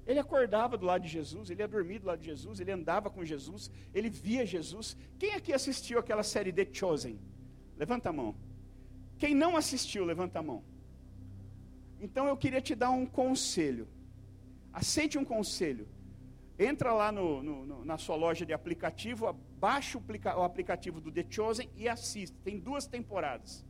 [0.05, 3.09] Ele acordava do lado de Jesus, ele ia dormir do lado de Jesus, ele andava
[3.09, 4.95] com Jesus, ele via Jesus.
[5.17, 7.19] Quem aqui assistiu aquela série The Chosen?
[7.75, 8.35] Levanta a mão.
[9.17, 10.63] Quem não assistiu, levanta a mão.
[11.99, 13.87] Então eu queria te dar um conselho.
[14.71, 15.87] Aceite um conselho.
[16.57, 20.03] Entra lá no, no, na sua loja de aplicativo, baixa o,
[20.37, 22.37] o aplicativo do The Chosen e assista.
[22.43, 23.65] Tem duas temporadas.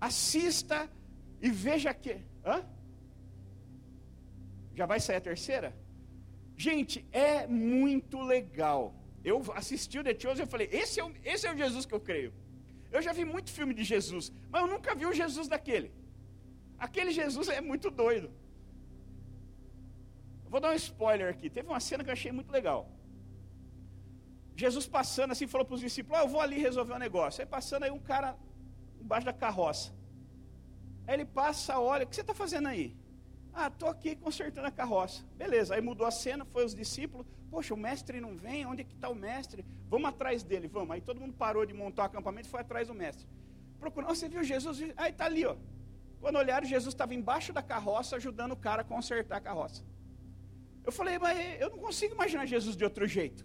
[0.00, 0.90] Assista
[1.40, 2.16] e veja que.
[2.44, 2.64] Hã?
[4.74, 5.74] Já vai sair a terceira?
[6.56, 8.94] Gente, é muito legal.
[9.24, 11.94] Eu assisti o The Chosen e falei, esse é, o, esse é o Jesus que
[11.94, 12.32] eu creio.
[12.90, 15.92] Eu já vi muito filme de Jesus, mas eu nunca vi o Jesus daquele.
[16.78, 18.30] Aquele Jesus é muito doido.
[20.48, 21.48] Vou dar um spoiler aqui.
[21.48, 22.90] Teve uma cena que eu achei muito legal.
[24.56, 27.40] Jesus passando assim, falou para os discípulos: Eu vou ali resolver um negócio.
[27.40, 28.36] Aí passando aí um cara
[29.00, 29.92] embaixo da carroça.
[31.06, 32.96] Aí ele passa, olha: O que você está fazendo aí?
[33.52, 35.24] Ah, estou aqui consertando a carroça.
[35.36, 37.26] Beleza, aí mudou a cena, foi os discípulos.
[37.50, 39.64] Poxa, o mestre não vem, onde é que está o mestre?
[39.88, 40.92] Vamos atrás dele, vamos.
[40.92, 43.26] Aí todo mundo parou de montar o acampamento e foi atrás do mestre.
[43.78, 44.80] Procurou, você viu Jesus?
[44.96, 45.56] Aí está ali, ó.
[46.20, 49.82] Quando olharam, Jesus estava embaixo da carroça ajudando o cara a consertar a carroça.
[50.84, 53.44] Eu falei, mas eu não consigo imaginar Jesus de outro jeito.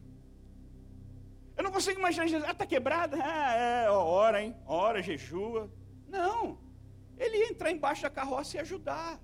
[1.58, 3.18] Eu não consigo imaginar Jesus, ah, está quebrada?
[3.22, 4.56] Ah, é, ora, hein?
[4.66, 5.72] Ora, jejua.
[6.08, 6.60] Não.
[7.18, 9.20] Ele ia entrar embaixo da carroça e ajudar.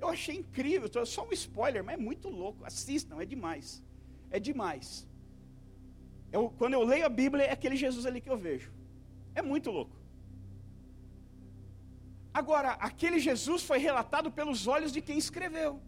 [0.00, 2.64] Eu achei incrível, só um spoiler, mas é muito louco.
[2.64, 3.82] Assistam, é demais.
[4.30, 5.06] É demais.
[6.30, 8.70] Eu, quando eu leio a Bíblia, é aquele Jesus ali que eu vejo.
[9.34, 9.96] É muito louco.
[12.32, 15.80] Agora, aquele Jesus foi relatado pelos olhos de quem escreveu,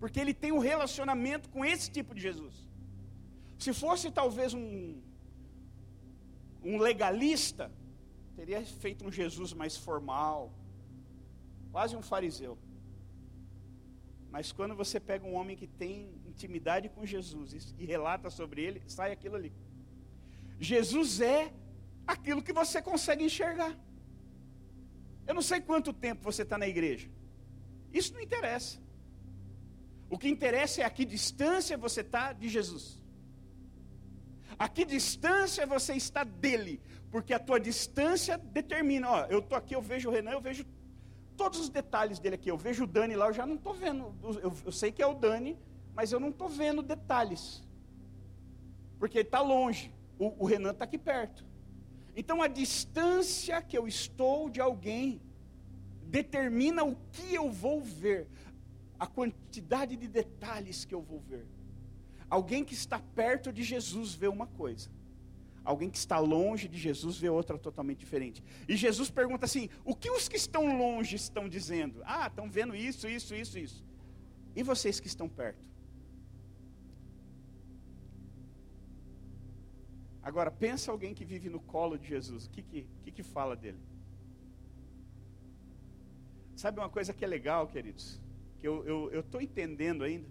[0.00, 2.54] porque ele tem um relacionamento com esse tipo de Jesus.
[3.56, 5.00] Se fosse talvez um,
[6.64, 7.70] um legalista,
[8.34, 10.52] teria feito um Jesus mais formal,
[11.70, 12.58] quase um fariseu.
[14.32, 18.82] Mas quando você pega um homem que tem intimidade com Jesus e relata sobre ele,
[18.86, 19.52] sai aquilo ali.
[20.58, 21.52] Jesus é
[22.06, 23.78] aquilo que você consegue enxergar.
[25.26, 27.10] Eu não sei quanto tempo você está na igreja.
[27.92, 28.80] Isso não interessa.
[30.08, 32.98] O que interessa é a que distância você está de Jesus.
[34.58, 36.80] A que distância você está dele.
[37.10, 39.10] Porque a tua distância determina.
[39.10, 40.64] Ó, eu estou aqui, eu vejo o Renan, eu vejo
[41.36, 42.50] todos os detalhes dele aqui.
[42.50, 44.14] Eu vejo o Dani lá, eu já não estou vendo.
[44.22, 45.58] Eu, eu, sei que é o Dani,
[45.94, 47.62] mas eu não estou vendo detalhes.
[48.98, 49.92] Porque ele está longe.
[50.18, 51.44] O, o Renan está aqui perto.
[52.14, 55.20] Então a distância que eu estou de alguém
[56.04, 58.28] determina o que eu vou ver,
[58.98, 61.46] a quantidade de detalhes que eu vou ver.
[62.28, 64.90] Alguém que está perto de Jesus vê uma coisa
[65.64, 68.42] Alguém que está longe de Jesus vê outra totalmente diferente.
[68.68, 72.02] E Jesus pergunta assim: o que os que estão longe estão dizendo?
[72.04, 73.84] Ah, estão vendo isso, isso, isso, isso.
[74.56, 75.64] E vocês que estão perto?
[80.22, 82.46] Agora, pensa alguém que vive no colo de Jesus.
[82.46, 83.78] O que, que, que, que fala dele?
[86.54, 88.20] Sabe uma coisa que é legal, queridos?
[88.60, 90.28] Que eu estou entendendo ainda.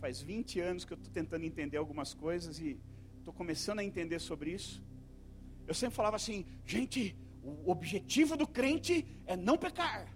[0.00, 2.78] Faz 20 anos que eu estou tentando entender algumas coisas e
[3.22, 4.84] estou começando a entender sobre isso.
[5.66, 10.12] Eu sempre falava assim, gente, o objetivo do crente é não pecar.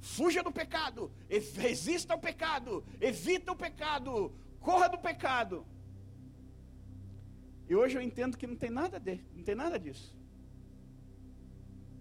[0.00, 1.10] Fuja do pecado,
[1.56, 5.66] resista ao pecado, evita o pecado, corra do pecado.
[7.68, 10.16] E hoje eu entendo que não tem nada de, não tem nada disso.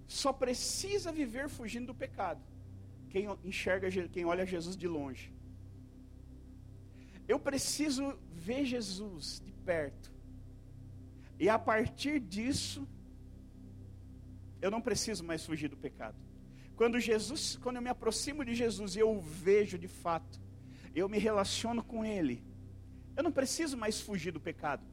[0.08, 2.42] Só precisa viver fugindo do pecado.
[3.10, 5.34] Quem enxerga, quem olha Jesus de longe.
[7.28, 10.17] Eu preciso ver Jesus de perto
[11.40, 12.88] e a partir disso,
[14.62, 16.18] eu não preciso mais fugir do pecado.
[16.76, 20.40] Quando Jesus, quando eu me aproximo de Jesus e eu o vejo de fato,
[20.94, 22.44] eu me relaciono com ele.
[23.16, 24.86] Eu não preciso mais fugir do pecado.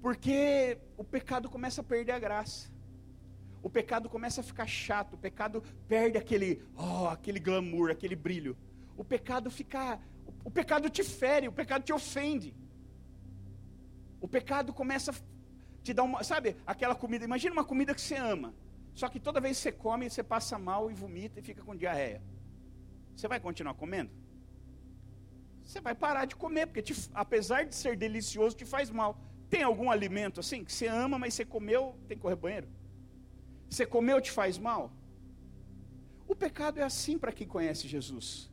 [0.00, 2.70] Porque o pecado começa a perder a graça.
[3.62, 8.54] O pecado começa a ficar chato, o pecado perde aquele, oh, aquele glamour, aquele brilho.
[8.96, 9.98] O pecado fica,
[10.44, 12.54] o pecado te fere, o pecado te ofende.
[14.20, 15.14] O pecado começa a
[15.84, 18.54] te dá uma, sabe, aquela comida, imagina uma comida que você ama,
[18.94, 21.76] só que toda vez que você come, você passa mal e vomita e fica com
[21.76, 22.22] diarreia.
[23.14, 24.10] Você vai continuar comendo?
[25.62, 29.18] Você vai parar de comer, porque te, apesar de ser delicioso, te faz mal.
[29.50, 32.68] Tem algum alimento assim que você ama, mas você comeu, tem que correr banheiro?
[33.68, 34.90] Você comeu, te faz mal?
[36.26, 38.50] O pecado é assim para quem conhece Jesus.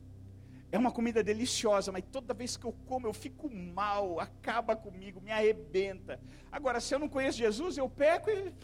[0.72, 5.20] É uma comida deliciosa, mas toda vez que eu como eu fico mal, acaba comigo,
[5.20, 6.18] me arrebenta.
[6.50, 8.54] Agora, se eu não conheço Jesus, eu peco e.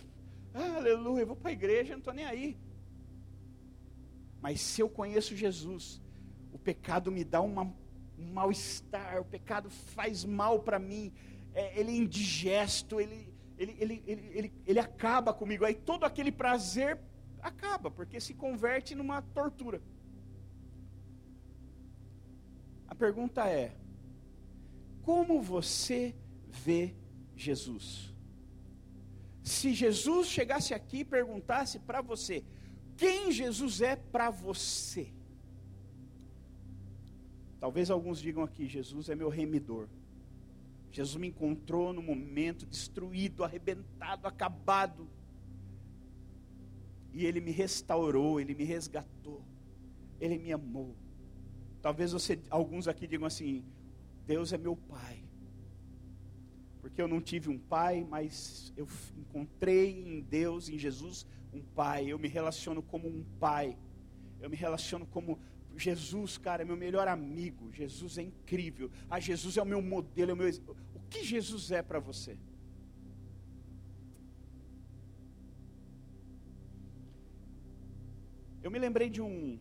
[0.55, 2.59] Ah, aleluia, eu vou para a igreja, não estou nem aí.
[4.41, 6.01] Mas se eu conheço Jesus,
[6.51, 7.65] o pecado me dá uma,
[8.19, 11.13] um mal-estar, o pecado faz mal para mim,
[11.53, 15.63] é, ele é indigesto, ele, ele, ele, ele, ele, ele acaba comigo.
[15.63, 16.99] Aí todo aquele prazer
[17.43, 19.83] acaba, porque se converte numa tortura.
[22.89, 23.77] A pergunta é:
[25.03, 26.15] como você
[26.49, 26.95] vê
[27.37, 28.15] Jesus?
[29.43, 32.45] Se Jesus chegasse aqui e perguntasse para você,
[32.97, 35.13] quem Jesus é para você?
[37.61, 39.89] Talvez alguns digam aqui: Jesus é meu remidor.
[40.91, 45.09] Jesus me encontrou no momento destruído, arrebentado, acabado.
[47.13, 49.43] E Ele me restaurou, Ele me resgatou,
[50.21, 50.95] Ele me amou.
[51.89, 53.65] Talvez você, alguns aqui digam assim:
[54.27, 55.25] Deus é meu pai.
[56.83, 62.13] Porque eu não tive um pai, mas eu encontrei em Deus, em Jesus, um pai.
[62.13, 63.75] Eu me relaciono como um pai.
[64.39, 65.39] Eu me relaciono como
[65.79, 67.73] Jesus, cara, é meu melhor amigo.
[67.73, 68.91] Jesus é incrível.
[69.09, 70.33] Ah, Jesus é o meu modelo.
[70.33, 70.51] É o, meu...
[70.95, 72.37] o que Jesus é para você?
[78.63, 79.59] Eu me lembrei de um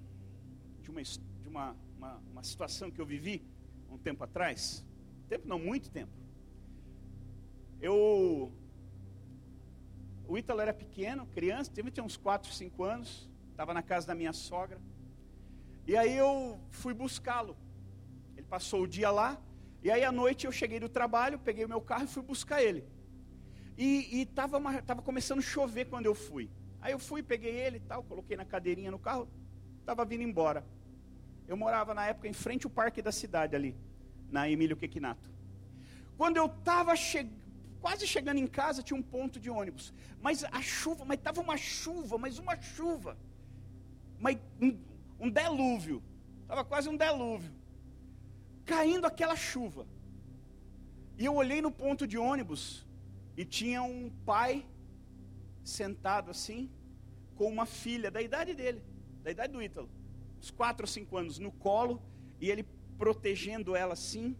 [0.81, 3.43] de uma, de uma, uma, uma situação que eu vivi
[3.89, 4.85] um tempo atrás.
[5.27, 6.11] Tempo não, muito tempo.
[7.81, 8.51] Eu.
[10.27, 14.15] O Ítalo era pequeno, criança, teve tinha uns 4, 5 anos, estava na casa da
[14.15, 14.79] minha sogra.
[15.85, 17.55] E aí eu fui buscá-lo.
[18.35, 19.41] Ele passou o dia lá,
[19.81, 22.61] e aí à noite eu cheguei do trabalho, peguei o meu carro e fui buscar
[22.61, 22.83] ele.
[23.77, 26.49] E estava tava começando a chover quando eu fui.
[26.81, 29.29] Aí eu fui, peguei ele e tal, coloquei na cadeirinha no carro,
[29.79, 30.65] estava vindo embora.
[31.47, 33.75] Eu morava na época em frente ao parque da cidade ali,
[34.29, 35.29] na Emílio Quequinato.
[36.17, 37.47] Quando eu estava chegando
[37.79, 39.93] quase chegando em casa tinha um ponto de ônibus.
[40.21, 43.17] Mas a chuva, mas estava uma chuva, mas uma chuva.
[44.19, 44.77] Mas um,
[45.19, 46.03] um delúvio.
[46.41, 47.51] Estava quase um delúvio.
[48.65, 49.87] Caindo aquela chuva.
[51.17, 52.85] E eu olhei no ponto de ônibus
[53.35, 54.65] e tinha um pai
[55.63, 56.69] sentado assim,
[57.35, 58.81] com uma filha da idade dele,
[59.23, 59.89] da idade do Ítalo,
[60.39, 62.01] uns 4 ou 5 anos, no colo,
[62.39, 62.65] e ele
[62.97, 64.35] protegendo ela assim,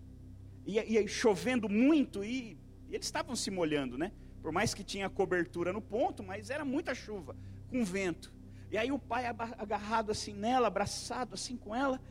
[0.65, 2.57] e, e chovendo muito, e
[2.89, 4.11] e eles estavam se molhando, né?
[4.41, 7.35] Por mais que tinha cobertura no ponto, mas era muita chuva,
[7.69, 8.33] com vento.
[8.71, 12.01] E aí o pai agarrado assim nela, abraçado assim com ela,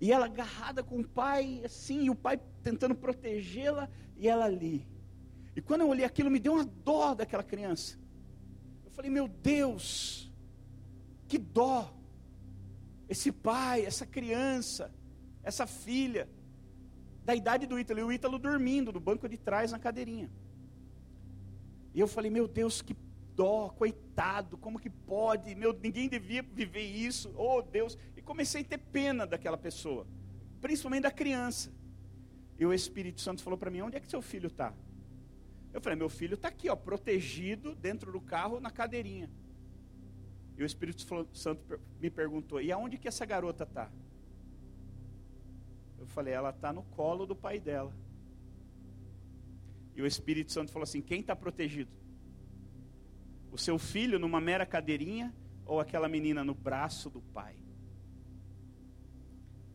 [0.00, 4.86] e ela agarrada com o pai, assim, e o pai tentando protegê-la, e ela ali.
[5.54, 7.98] E quando eu olhei aquilo, me deu uma dó daquela criança.
[8.84, 10.30] Eu falei, meu Deus,
[11.26, 11.94] que dó.
[13.08, 14.92] Esse pai, essa criança,
[15.42, 16.28] essa filha
[17.24, 20.30] da idade do Ítalo, e o Ítalo dormindo no banco de trás na cadeirinha.
[21.94, 22.96] E eu falei, meu Deus, que
[23.34, 25.54] dó, coitado, como que pode?
[25.54, 27.32] Meu, ninguém devia viver isso.
[27.36, 27.98] Oh, Deus.
[28.16, 30.06] E comecei a ter pena daquela pessoa,
[30.60, 31.72] principalmente da criança.
[32.58, 34.72] E o Espírito Santo falou para mim: "Onde é que seu filho está?"
[35.72, 39.30] Eu falei: "Meu filho está aqui, ó, protegido dentro do carro na cadeirinha."
[40.56, 43.90] E o Espírito Santo me perguntou: "E aonde que essa garota está?"
[45.98, 47.92] Eu falei, ela está no colo do pai dela.
[49.96, 51.90] E o Espírito Santo falou assim: quem está protegido?
[53.50, 57.56] O seu filho numa mera cadeirinha ou aquela menina no braço do pai?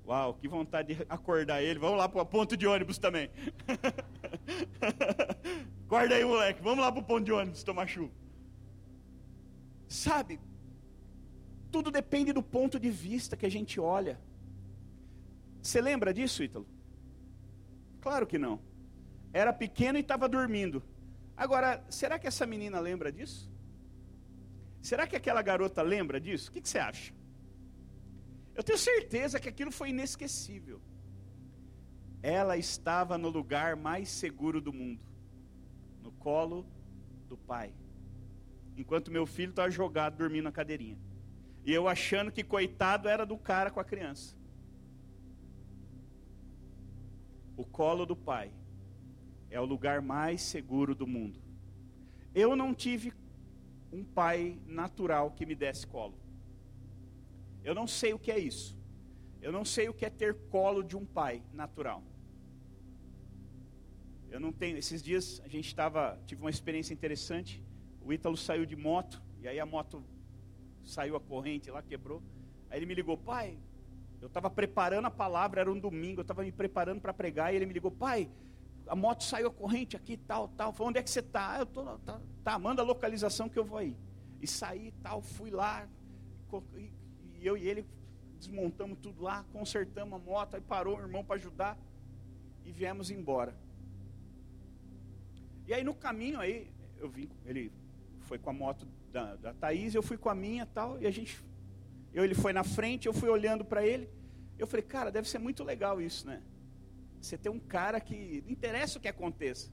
[0.05, 1.79] Uau, que vontade de acordar ele.
[1.79, 3.29] Vamos lá para o ponto de ônibus também.
[5.85, 6.61] Acorda aí, moleque.
[6.61, 8.11] Vamos lá para o ponto de ônibus tomar chuva.
[9.87, 10.39] Sabe,
[11.71, 14.19] tudo depende do ponto de vista que a gente olha.
[15.62, 16.67] Você lembra disso, Ítalo?
[17.99, 18.60] Claro que não.
[19.31, 20.84] Era pequeno e estava dormindo.
[21.38, 23.49] Agora, será que essa menina lembra disso?
[24.81, 26.49] Será que aquela garota lembra disso?
[26.49, 27.13] O que, que você acha?
[28.55, 30.81] Eu tenho certeza que aquilo foi inesquecível.
[32.21, 35.12] Ela estava no lugar mais seguro do mundo
[36.01, 36.65] no colo
[37.27, 37.73] do pai.
[38.75, 40.97] Enquanto meu filho estava jogado dormindo na cadeirinha.
[41.63, 44.36] E eu achando que coitado era do cara com a criança.
[47.56, 48.52] O colo do pai
[49.50, 51.39] é o lugar mais seguro do mundo.
[52.34, 53.13] Eu não tive
[53.91, 56.15] um pai natural que me desse colo.
[57.63, 58.80] Eu não sei o que é isso.
[59.41, 62.02] Eu não sei o que é ter colo de um pai natural.
[64.30, 64.78] Eu não tenho.
[64.78, 67.63] Esses dias a gente estava, tive uma experiência interessante.
[68.02, 70.04] O Ítalo saiu de moto e aí a moto
[70.91, 72.21] saiu a corrente lá, quebrou.
[72.69, 73.58] Aí ele me ligou, pai,
[74.21, 77.56] eu estava preparando a palavra, era um domingo, eu estava me preparando para pregar, e
[77.56, 78.30] ele me ligou, pai,
[78.88, 80.73] a moto saiu a corrente aqui, tal, tal.
[80.73, 81.58] Falei, onde é que você está?
[81.60, 83.95] Eu tô, tá, tá, manda a localização que eu vou aí.
[84.41, 85.88] E saí tal, fui lá,
[86.76, 86.91] e,
[87.39, 87.86] e eu e ele
[88.38, 91.78] desmontamos tudo lá, consertamos a moto, aí parou o irmão para ajudar,
[92.65, 93.55] e viemos embora.
[95.68, 97.72] E aí no caminho aí, eu vim, ele
[98.32, 101.11] foi com a moto da, da Thaís, eu fui com a minha tal, e a
[101.11, 101.43] gente
[102.13, 104.09] eu, ele foi na frente, eu fui olhando para ele.
[104.57, 106.41] Eu falei, cara, deve ser muito legal isso, né?
[107.19, 109.69] Você tem um cara que não interessa o que aconteça.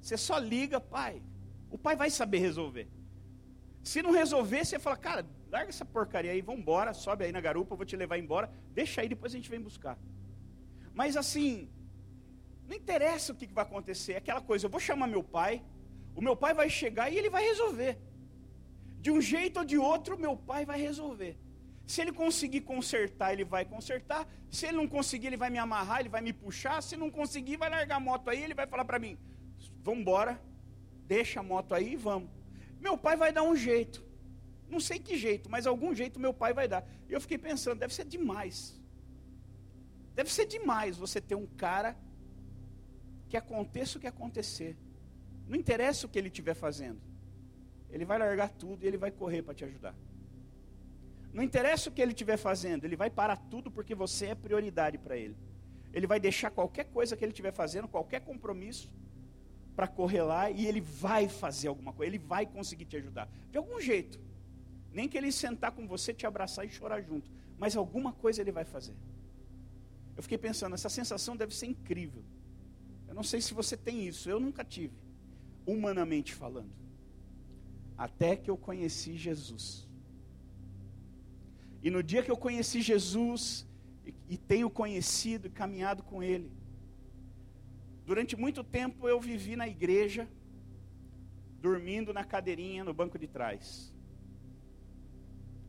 [0.00, 1.22] Você só liga, pai.
[1.70, 2.88] O pai vai saber resolver.
[3.82, 7.42] Se não resolver, você fala, cara, larga essa porcaria aí, vamos embora, sobe aí na
[7.42, 9.98] garupa, eu vou te levar embora, deixa aí, depois a gente vem buscar.
[10.94, 11.70] Mas assim,
[12.66, 15.62] não interessa o que vai acontecer, é aquela coisa, eu vou chamar meu pai,
[16.18, 17.92] o meu pai vai chegar e ele vai resolver.
[19.04, 21.34] De um jeito ou de outro, meu pai vai resolver.
[21.86, 24.22] Se ele conseguir consertar, ele vai consertar.
[24.50, 26.82] Se ele não conseguir, ele vai me amarrar, ele vai me puxar.
[26.82, 29.16] Se não conseguir, vai largar a moto aí, ele vai falar para mim:
[29.84, 30.34] "Vamos embora.
[31.06, 32.28] Deixa a moto aí e vamos".
[32.80, 34.04] Meu pai vai dar um jeito.
[34.68, 36.84] Não sei que jeito, mas algum jeito meu pai vai dar.
[37.08, 38.56] E eu fiquei pensando, deve ser demais.
[40.16, 41.96] Deve ser demais você ter um cara
[43.28, 44.76] que aconteça o que acontecer.
[45.48, 47.00] Não interessa o que ele estiver fazendo.
[47.90, 49.94] Ele vai largar tudo e ele vai correr para te ajudar.
[51.32, 54.98] Não interessa o que ele estiver fazendo, ele vai parar tudo porque você é prioridade
[54.98, 55.36] para ele.
[55.92, 58.90] Ele vai deixar qualquer coisa que ele estiver fazendo, qualquer compromisso,
[59.74, 63.28] para correr lá e ele vai fazer alguma coisa, ele vai conseguir te ajudar.
[63.50, 64.20] De algum jeito.
[64.92, 68.50] Nem que ele sentar com você, te abraçar e chorar junto, mas alguma coisa ele
[68.50, 68.94] vai fazer.
[70.16, 72.24] Eu fiquei pensando, essa sensação deve ser incrível.
[73.06, 74.96] Eu não sei se você tem isso, eu nunca tive,
[75.68, 76.72] humanamente falando.
[77.96, 79.86] Até que eu conheci Jesus.
[81.82, 83.66] E no dia que eu conheci Jesus,
[84.06, 86.50] e, e tenho conhecido e caminhado com Ele,
[88.06, 90.26] durante muito tempo eu vivi na igreja,
[91.60, 93.92] dormindo na cadeirinha no banco de trás.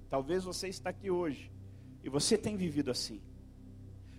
[0.10, 1.52] Talvez você está aqui hoje
[2.04, 3.22] e você tem vivido assim.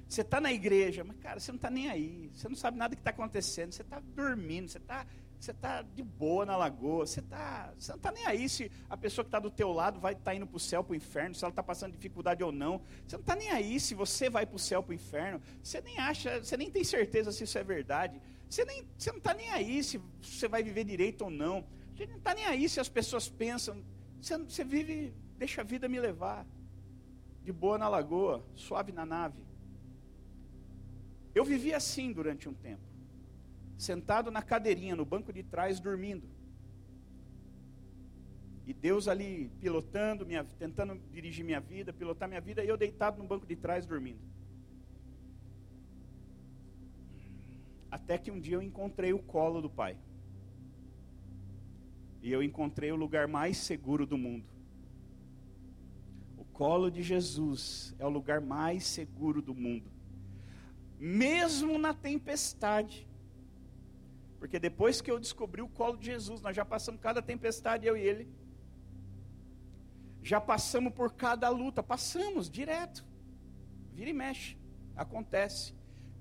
[0.06, 2.30] Você está na igreja, mas cara, você não está nem aí.
[2.34, 3.72] Você não sabe nada que está acontecendo.
[3.72, 5.06] Você está dormindo, você está
[5.40, 8.96] você está de boa na lagoa, você, tá, você não está nem aí se a
[8.96, 10.94] pessoa que está do teu lado vai estar tá indo para o céu, para o
[10.94, 12.82] inferno, se ela está passando dificuldade ou não.
[13.06, 15.40] Você não está nem aí se você vai para o céu, para o inferno.
[15.62, 18.20] Você nem acha, você nem tem certeza se isso é verdade.
[18.50, 21.64] Você, nem, você não está nem aí se você vai viver direito ou não.
[21.96, 23.82] Você não está nem aí se as pessoas pensam.
[24.20, 26.46] Você, você vive, deixa a vida me levar.
[27.42, 29.42] De boa na lagoa, suave na nave.
[31.34, 32.89] Eu vivi assim durante um tempo
[33.80, 36.28] sentado na cadeirinha, no banco de trás, dormindo.
[38.66, 43.18] E Deus ali pilotando, minha, tentando dirigir minha vida, pilotar minha vida, e eu deitado
[43.18, 44.20] no banco de trás dormindo.
[47.90, 49.96] Até que um dia eu encontrei o colo do Pai.
[52.22, 54.44] E eu encontrei o lugar mais seguro do mundo.
[56.36, 59.90] O colo de Jesus é o lugar mais seguro do mundo.
[60.98, 63.09] Mesmo na tempestade,
[64.40, 67.94] porque depois que eu descobri o colo de Jesus, nós já passamos cada tempestade, eu
[67.94, 68.26] e ele.
[70.22, 73.04] Já passamos por cada luta, passamos direto.
[73.92, 74.56] Vira e mexe,
[74.96, 75.74] acontece.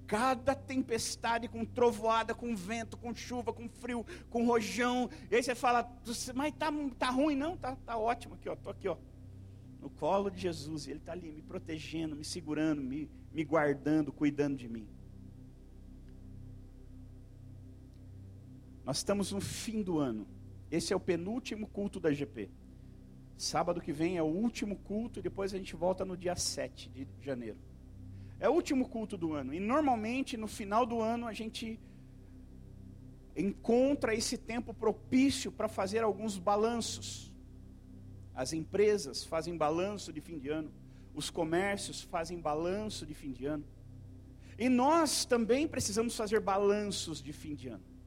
[0.05, 5.09] Cada tempestade com trovoada, com vento, com chuva, com frio, com rojão.
[5.31, 5.89] E aí você fala,
[6.35, 7.55] mas tá, tá ruim, não?
[7.55, 8.55] Tá, tá ótimo aqui, ó.
[8.57, 8.97] Tô aqui, ó.
[9.79, 14.11] No colo de Jesus, e Ele está ali me protegendo, me segurando, me, me guardando,
[14.11, 14.89] cuidando de mim.
[18.89, 20.25] Nós estamos no fim do ano.
[20.71, 22.49] Esse é o penúltimo culto da GP.
[23.37, 26.89] Sábado que vem é o último culto e depois a gente volta no dia 7
[26.89, 27.59] de janeiro.
[28.39, 29.53] É o último culto do ano.
[29.53, 31.79] E normalmente no final do ano a gente
[33.35, 37.31] encontra esse tempo propício para fazer alguns balanços.
[38.33, 40.73] As empresas fazem balanço de fim de ano,
[41.13, 43.65] os comércios fazem balanço de fim de ano.
[44.57, 47.98] E nós também precisamos fazer balanços de fim de ano.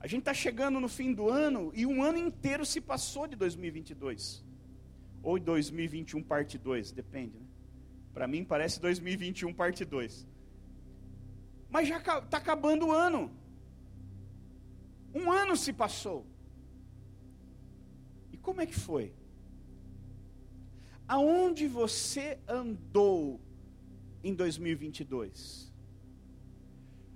[0.00, 3.34] A gente está chegando no fim do ano e um ano inteiro se passou de
[3.36, 4.44] 2022.
[5.22, 7.46] Ou 2021 parte 2, depende, né?
[8.14, 10.26] Para mim parece 2021 parte 2.
[11.68, 13.30] Mas já está acabando o ano.
[15.14, 16.24] Um ano se passou.
[18.32, 19.12] E como é que foi?
[21.06, 23.40] Aonde você andou
[24.22, 25.72] em 2022?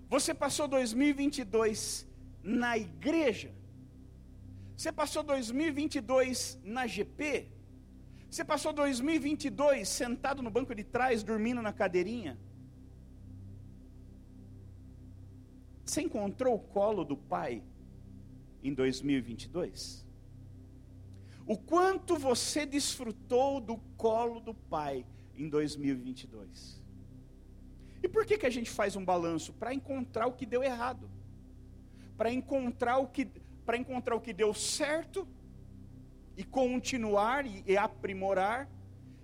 [0.09, 2.07] Você passou 2022
[2.43, 3.55] na igreja?
[4.76, 7.49] Você passou 2022 na GP?
[8.28, 12.38] Você passou 2022 sentado no banco de trás, dormindo na cadeirinha?
[15.84, 17.62] Você encontrou o colo do Pai
[18.62, 20.07] em 2022?
[21.47, 25.05] O quanto você desfrutou do colo do Pai
[25.36, 26.82] em 2022?
[28.03, 29.53] E por que, que a gente faz um balanço?
[29.53, 31.11] Para encontrar o que deu errado
[32.16, 33.26] para encontrar o que
[33.64, 35.26] para encontrar o que deu certo
[36.36, 38.68] e continuar e, e aprimorar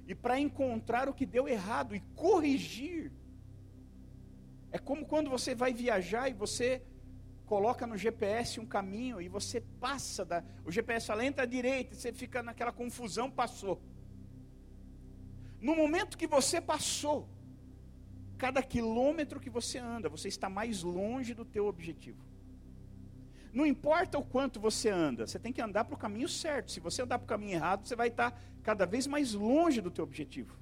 [0.07, 3.13] e para encontrar o que deu errado e corrigir.
[4.71, 6.83] É como quando você vai viajar e você
[7.47, 10.45] coloca no GPS um caminho e você passa da.
[10.65, 13.83] O GPS fala, entra à direita, você fica naquela confusão, passou.
[15.61, 17.29] No momento que você passou,
[18.37, 22.23] cada quilômetro que você anda, você está mais longe do teu objetivo.
[23.53, 26.71] Não importa o quanto você anda, você tem que andar para o caminho certo.
[26.73, 29.91] Se você andar para o caminho errado, você vai estar cada vez mais longe do
[29.91, 30.57] teu objetivo.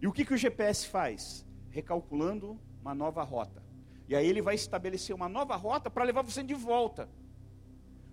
[0.00, 1.46] E o que, que o GPS faz?
[1.70, 3.62] Recalculando uma nova rota.
[4.08, 7.08] E aí ele vai estabelecer uma nova rota para levar você de volta.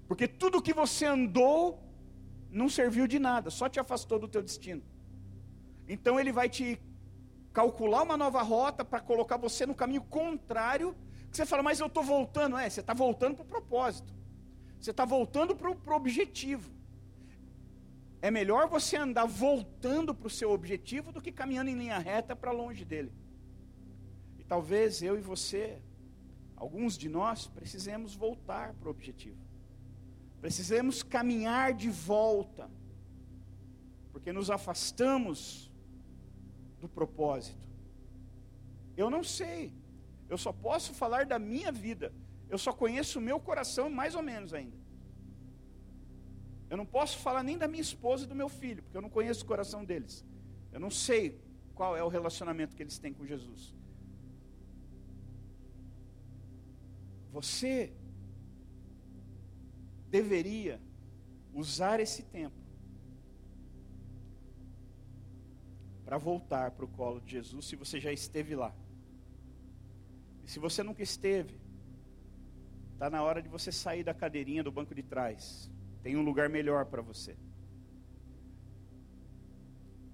[0.07, 1.83] Porque tudo que você andou
[2.49, 4.81] não serviu de nada, só te afastou do teu destino.
[5.87, 6.79] Então ele vai te
[7.51, 10.95] calcular uma nova rota para colocar você no caminho contrário.
[11.29, 12.57] Que você fala, mas eu estou voltando.
[12.57, 14.13] É, você está voltando para o propósito.
[14.79, 16.71] Você está voltando para o objetivo.
[18.21, 22.35] É melhor você andar voltando para o seu objetivo do que caminhando em linha reta
[22.35, 23.11] para longe dele.
[24.37, 25.81] E talvez eu e você,
[26.55, 29.37] alguns de nós, precisemos voltar para o objetivo.
[30.41, 32.69] Precisamos caminhar de volta.
[34.11, 35.71] Porque nos afastamos
[36.79, 37.69] do propósito.
[38.97, 39.73] Eu não sei.
[40.29, 42.13] Eu só posso falar da minha vida.
[42.49, 44.77] Eu só conheço o meu coração mais ou menos ainda.
[46.69, 49.09] Eu não posso falar nem da minha esposa e do meu filho, porque eu não
[49.09, 50.23] conheço o coração deles.
[50.71, 51.41] Eu não sei
[51.73, 53.73] qual é o relacionamento que eles têm com Jesus.
[57.31, 57.91] Você
[60.09, 60.79] deveria
[61.53, 62.55] usar esse tempo
[66.03, 68.73] para voltar para o colo de Jesus se você já esteve lá.
[70.51, 71.55] Se você nunca esteve,
[72.93, 75.71] está na hora de você sair da cadeirinha do banco de trás.
[76.01, 77.37] Tem um lugar melhor para você.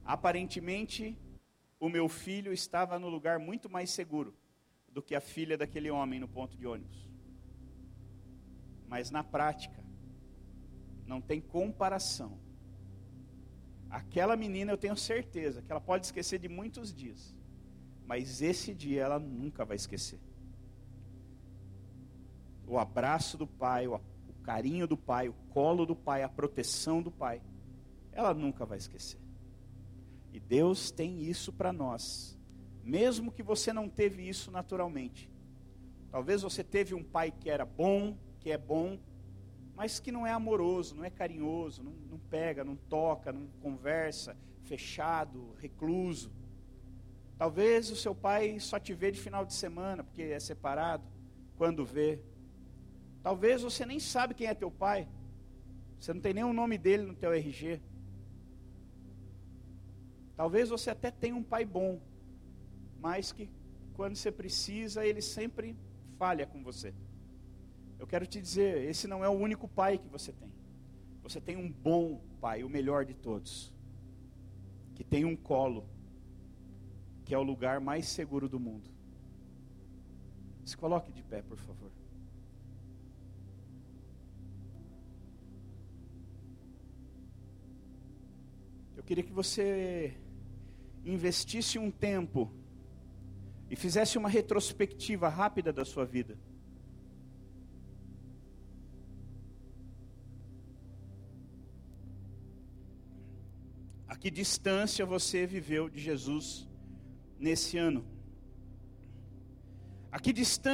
[0.03, 1.17] Aparentemente,
[1.79, 4.35] o meu filho estava no lugar muito mais seguro
[4.89, 7.09] do que a filha daquele homem no ponto de ônibus.
[8.89, 9.83] Mas na prática,
[11.05, 12.45] não tem comparação
[13.89, 17.34] Aquela menina eu tenho certeza que ela pode esquecer de muitos dias,
[18.05, 20.19] mas esse dia ela nunca vai esquecer.
[22.67, 23.99] O abraço do pai, o,
[24.43, 27.41] carinho do pai, o colo do pai, a proteção do pai,
[28.11, 29.19] ela nunca vai esquecer.
[30.31, 32.37] E Deus tem isso para nós,
[32.83, 35.29] mesmo que você não teve isso naturalmente.
[36.11, 38.99] Talvez você teve um pai que era bom, que é bom,
[39.75, 44.37] mas que não é amoroso, não é carinhoso, não, não pega, não toca, não conversa,
[44.63, 46.31] fechado, recluso.
[47.37, 51.03] Talvez o seu pai só te vê de final de semana, porque é separado,
[51.57, 52.19] quando vê.
[53.21, 55.07] Talvez você nem sabe quem é teu pai.
[55.99, 57.81] Você não tem nem o nome dele no teu RG.
[60.35, 61.99] Talvez você até tenha um pai bom,
[62.99, 63.49] mas que
[63.93, 65.77] quando você precisa, ele sempre
[66.17, 66.93] falha com você.
[67.97, 70.51] Eu quero te dizer, esse não é o único pai que você tem.
[71.23, 73.73] Você tem um bom pai, o melhor de todos,
[74.93, 75.89] que tem um colo,
[77.25, 78.87] que é o lugar mais seguro do mundo.
[80.63, 81.91] Se coloque de pé, por favor.
[88.95, 90.15] Eu queria que você
[91.03, 92.51] investisse um tempo
[93.69, 96.37] e fizesse uma retrospectiva rápida da sua vida.
[104.07, 106.67] A que distância você viveu de Jesus
[107.45, 108.03] nesse ano?
[110.11, 110.63] A que distância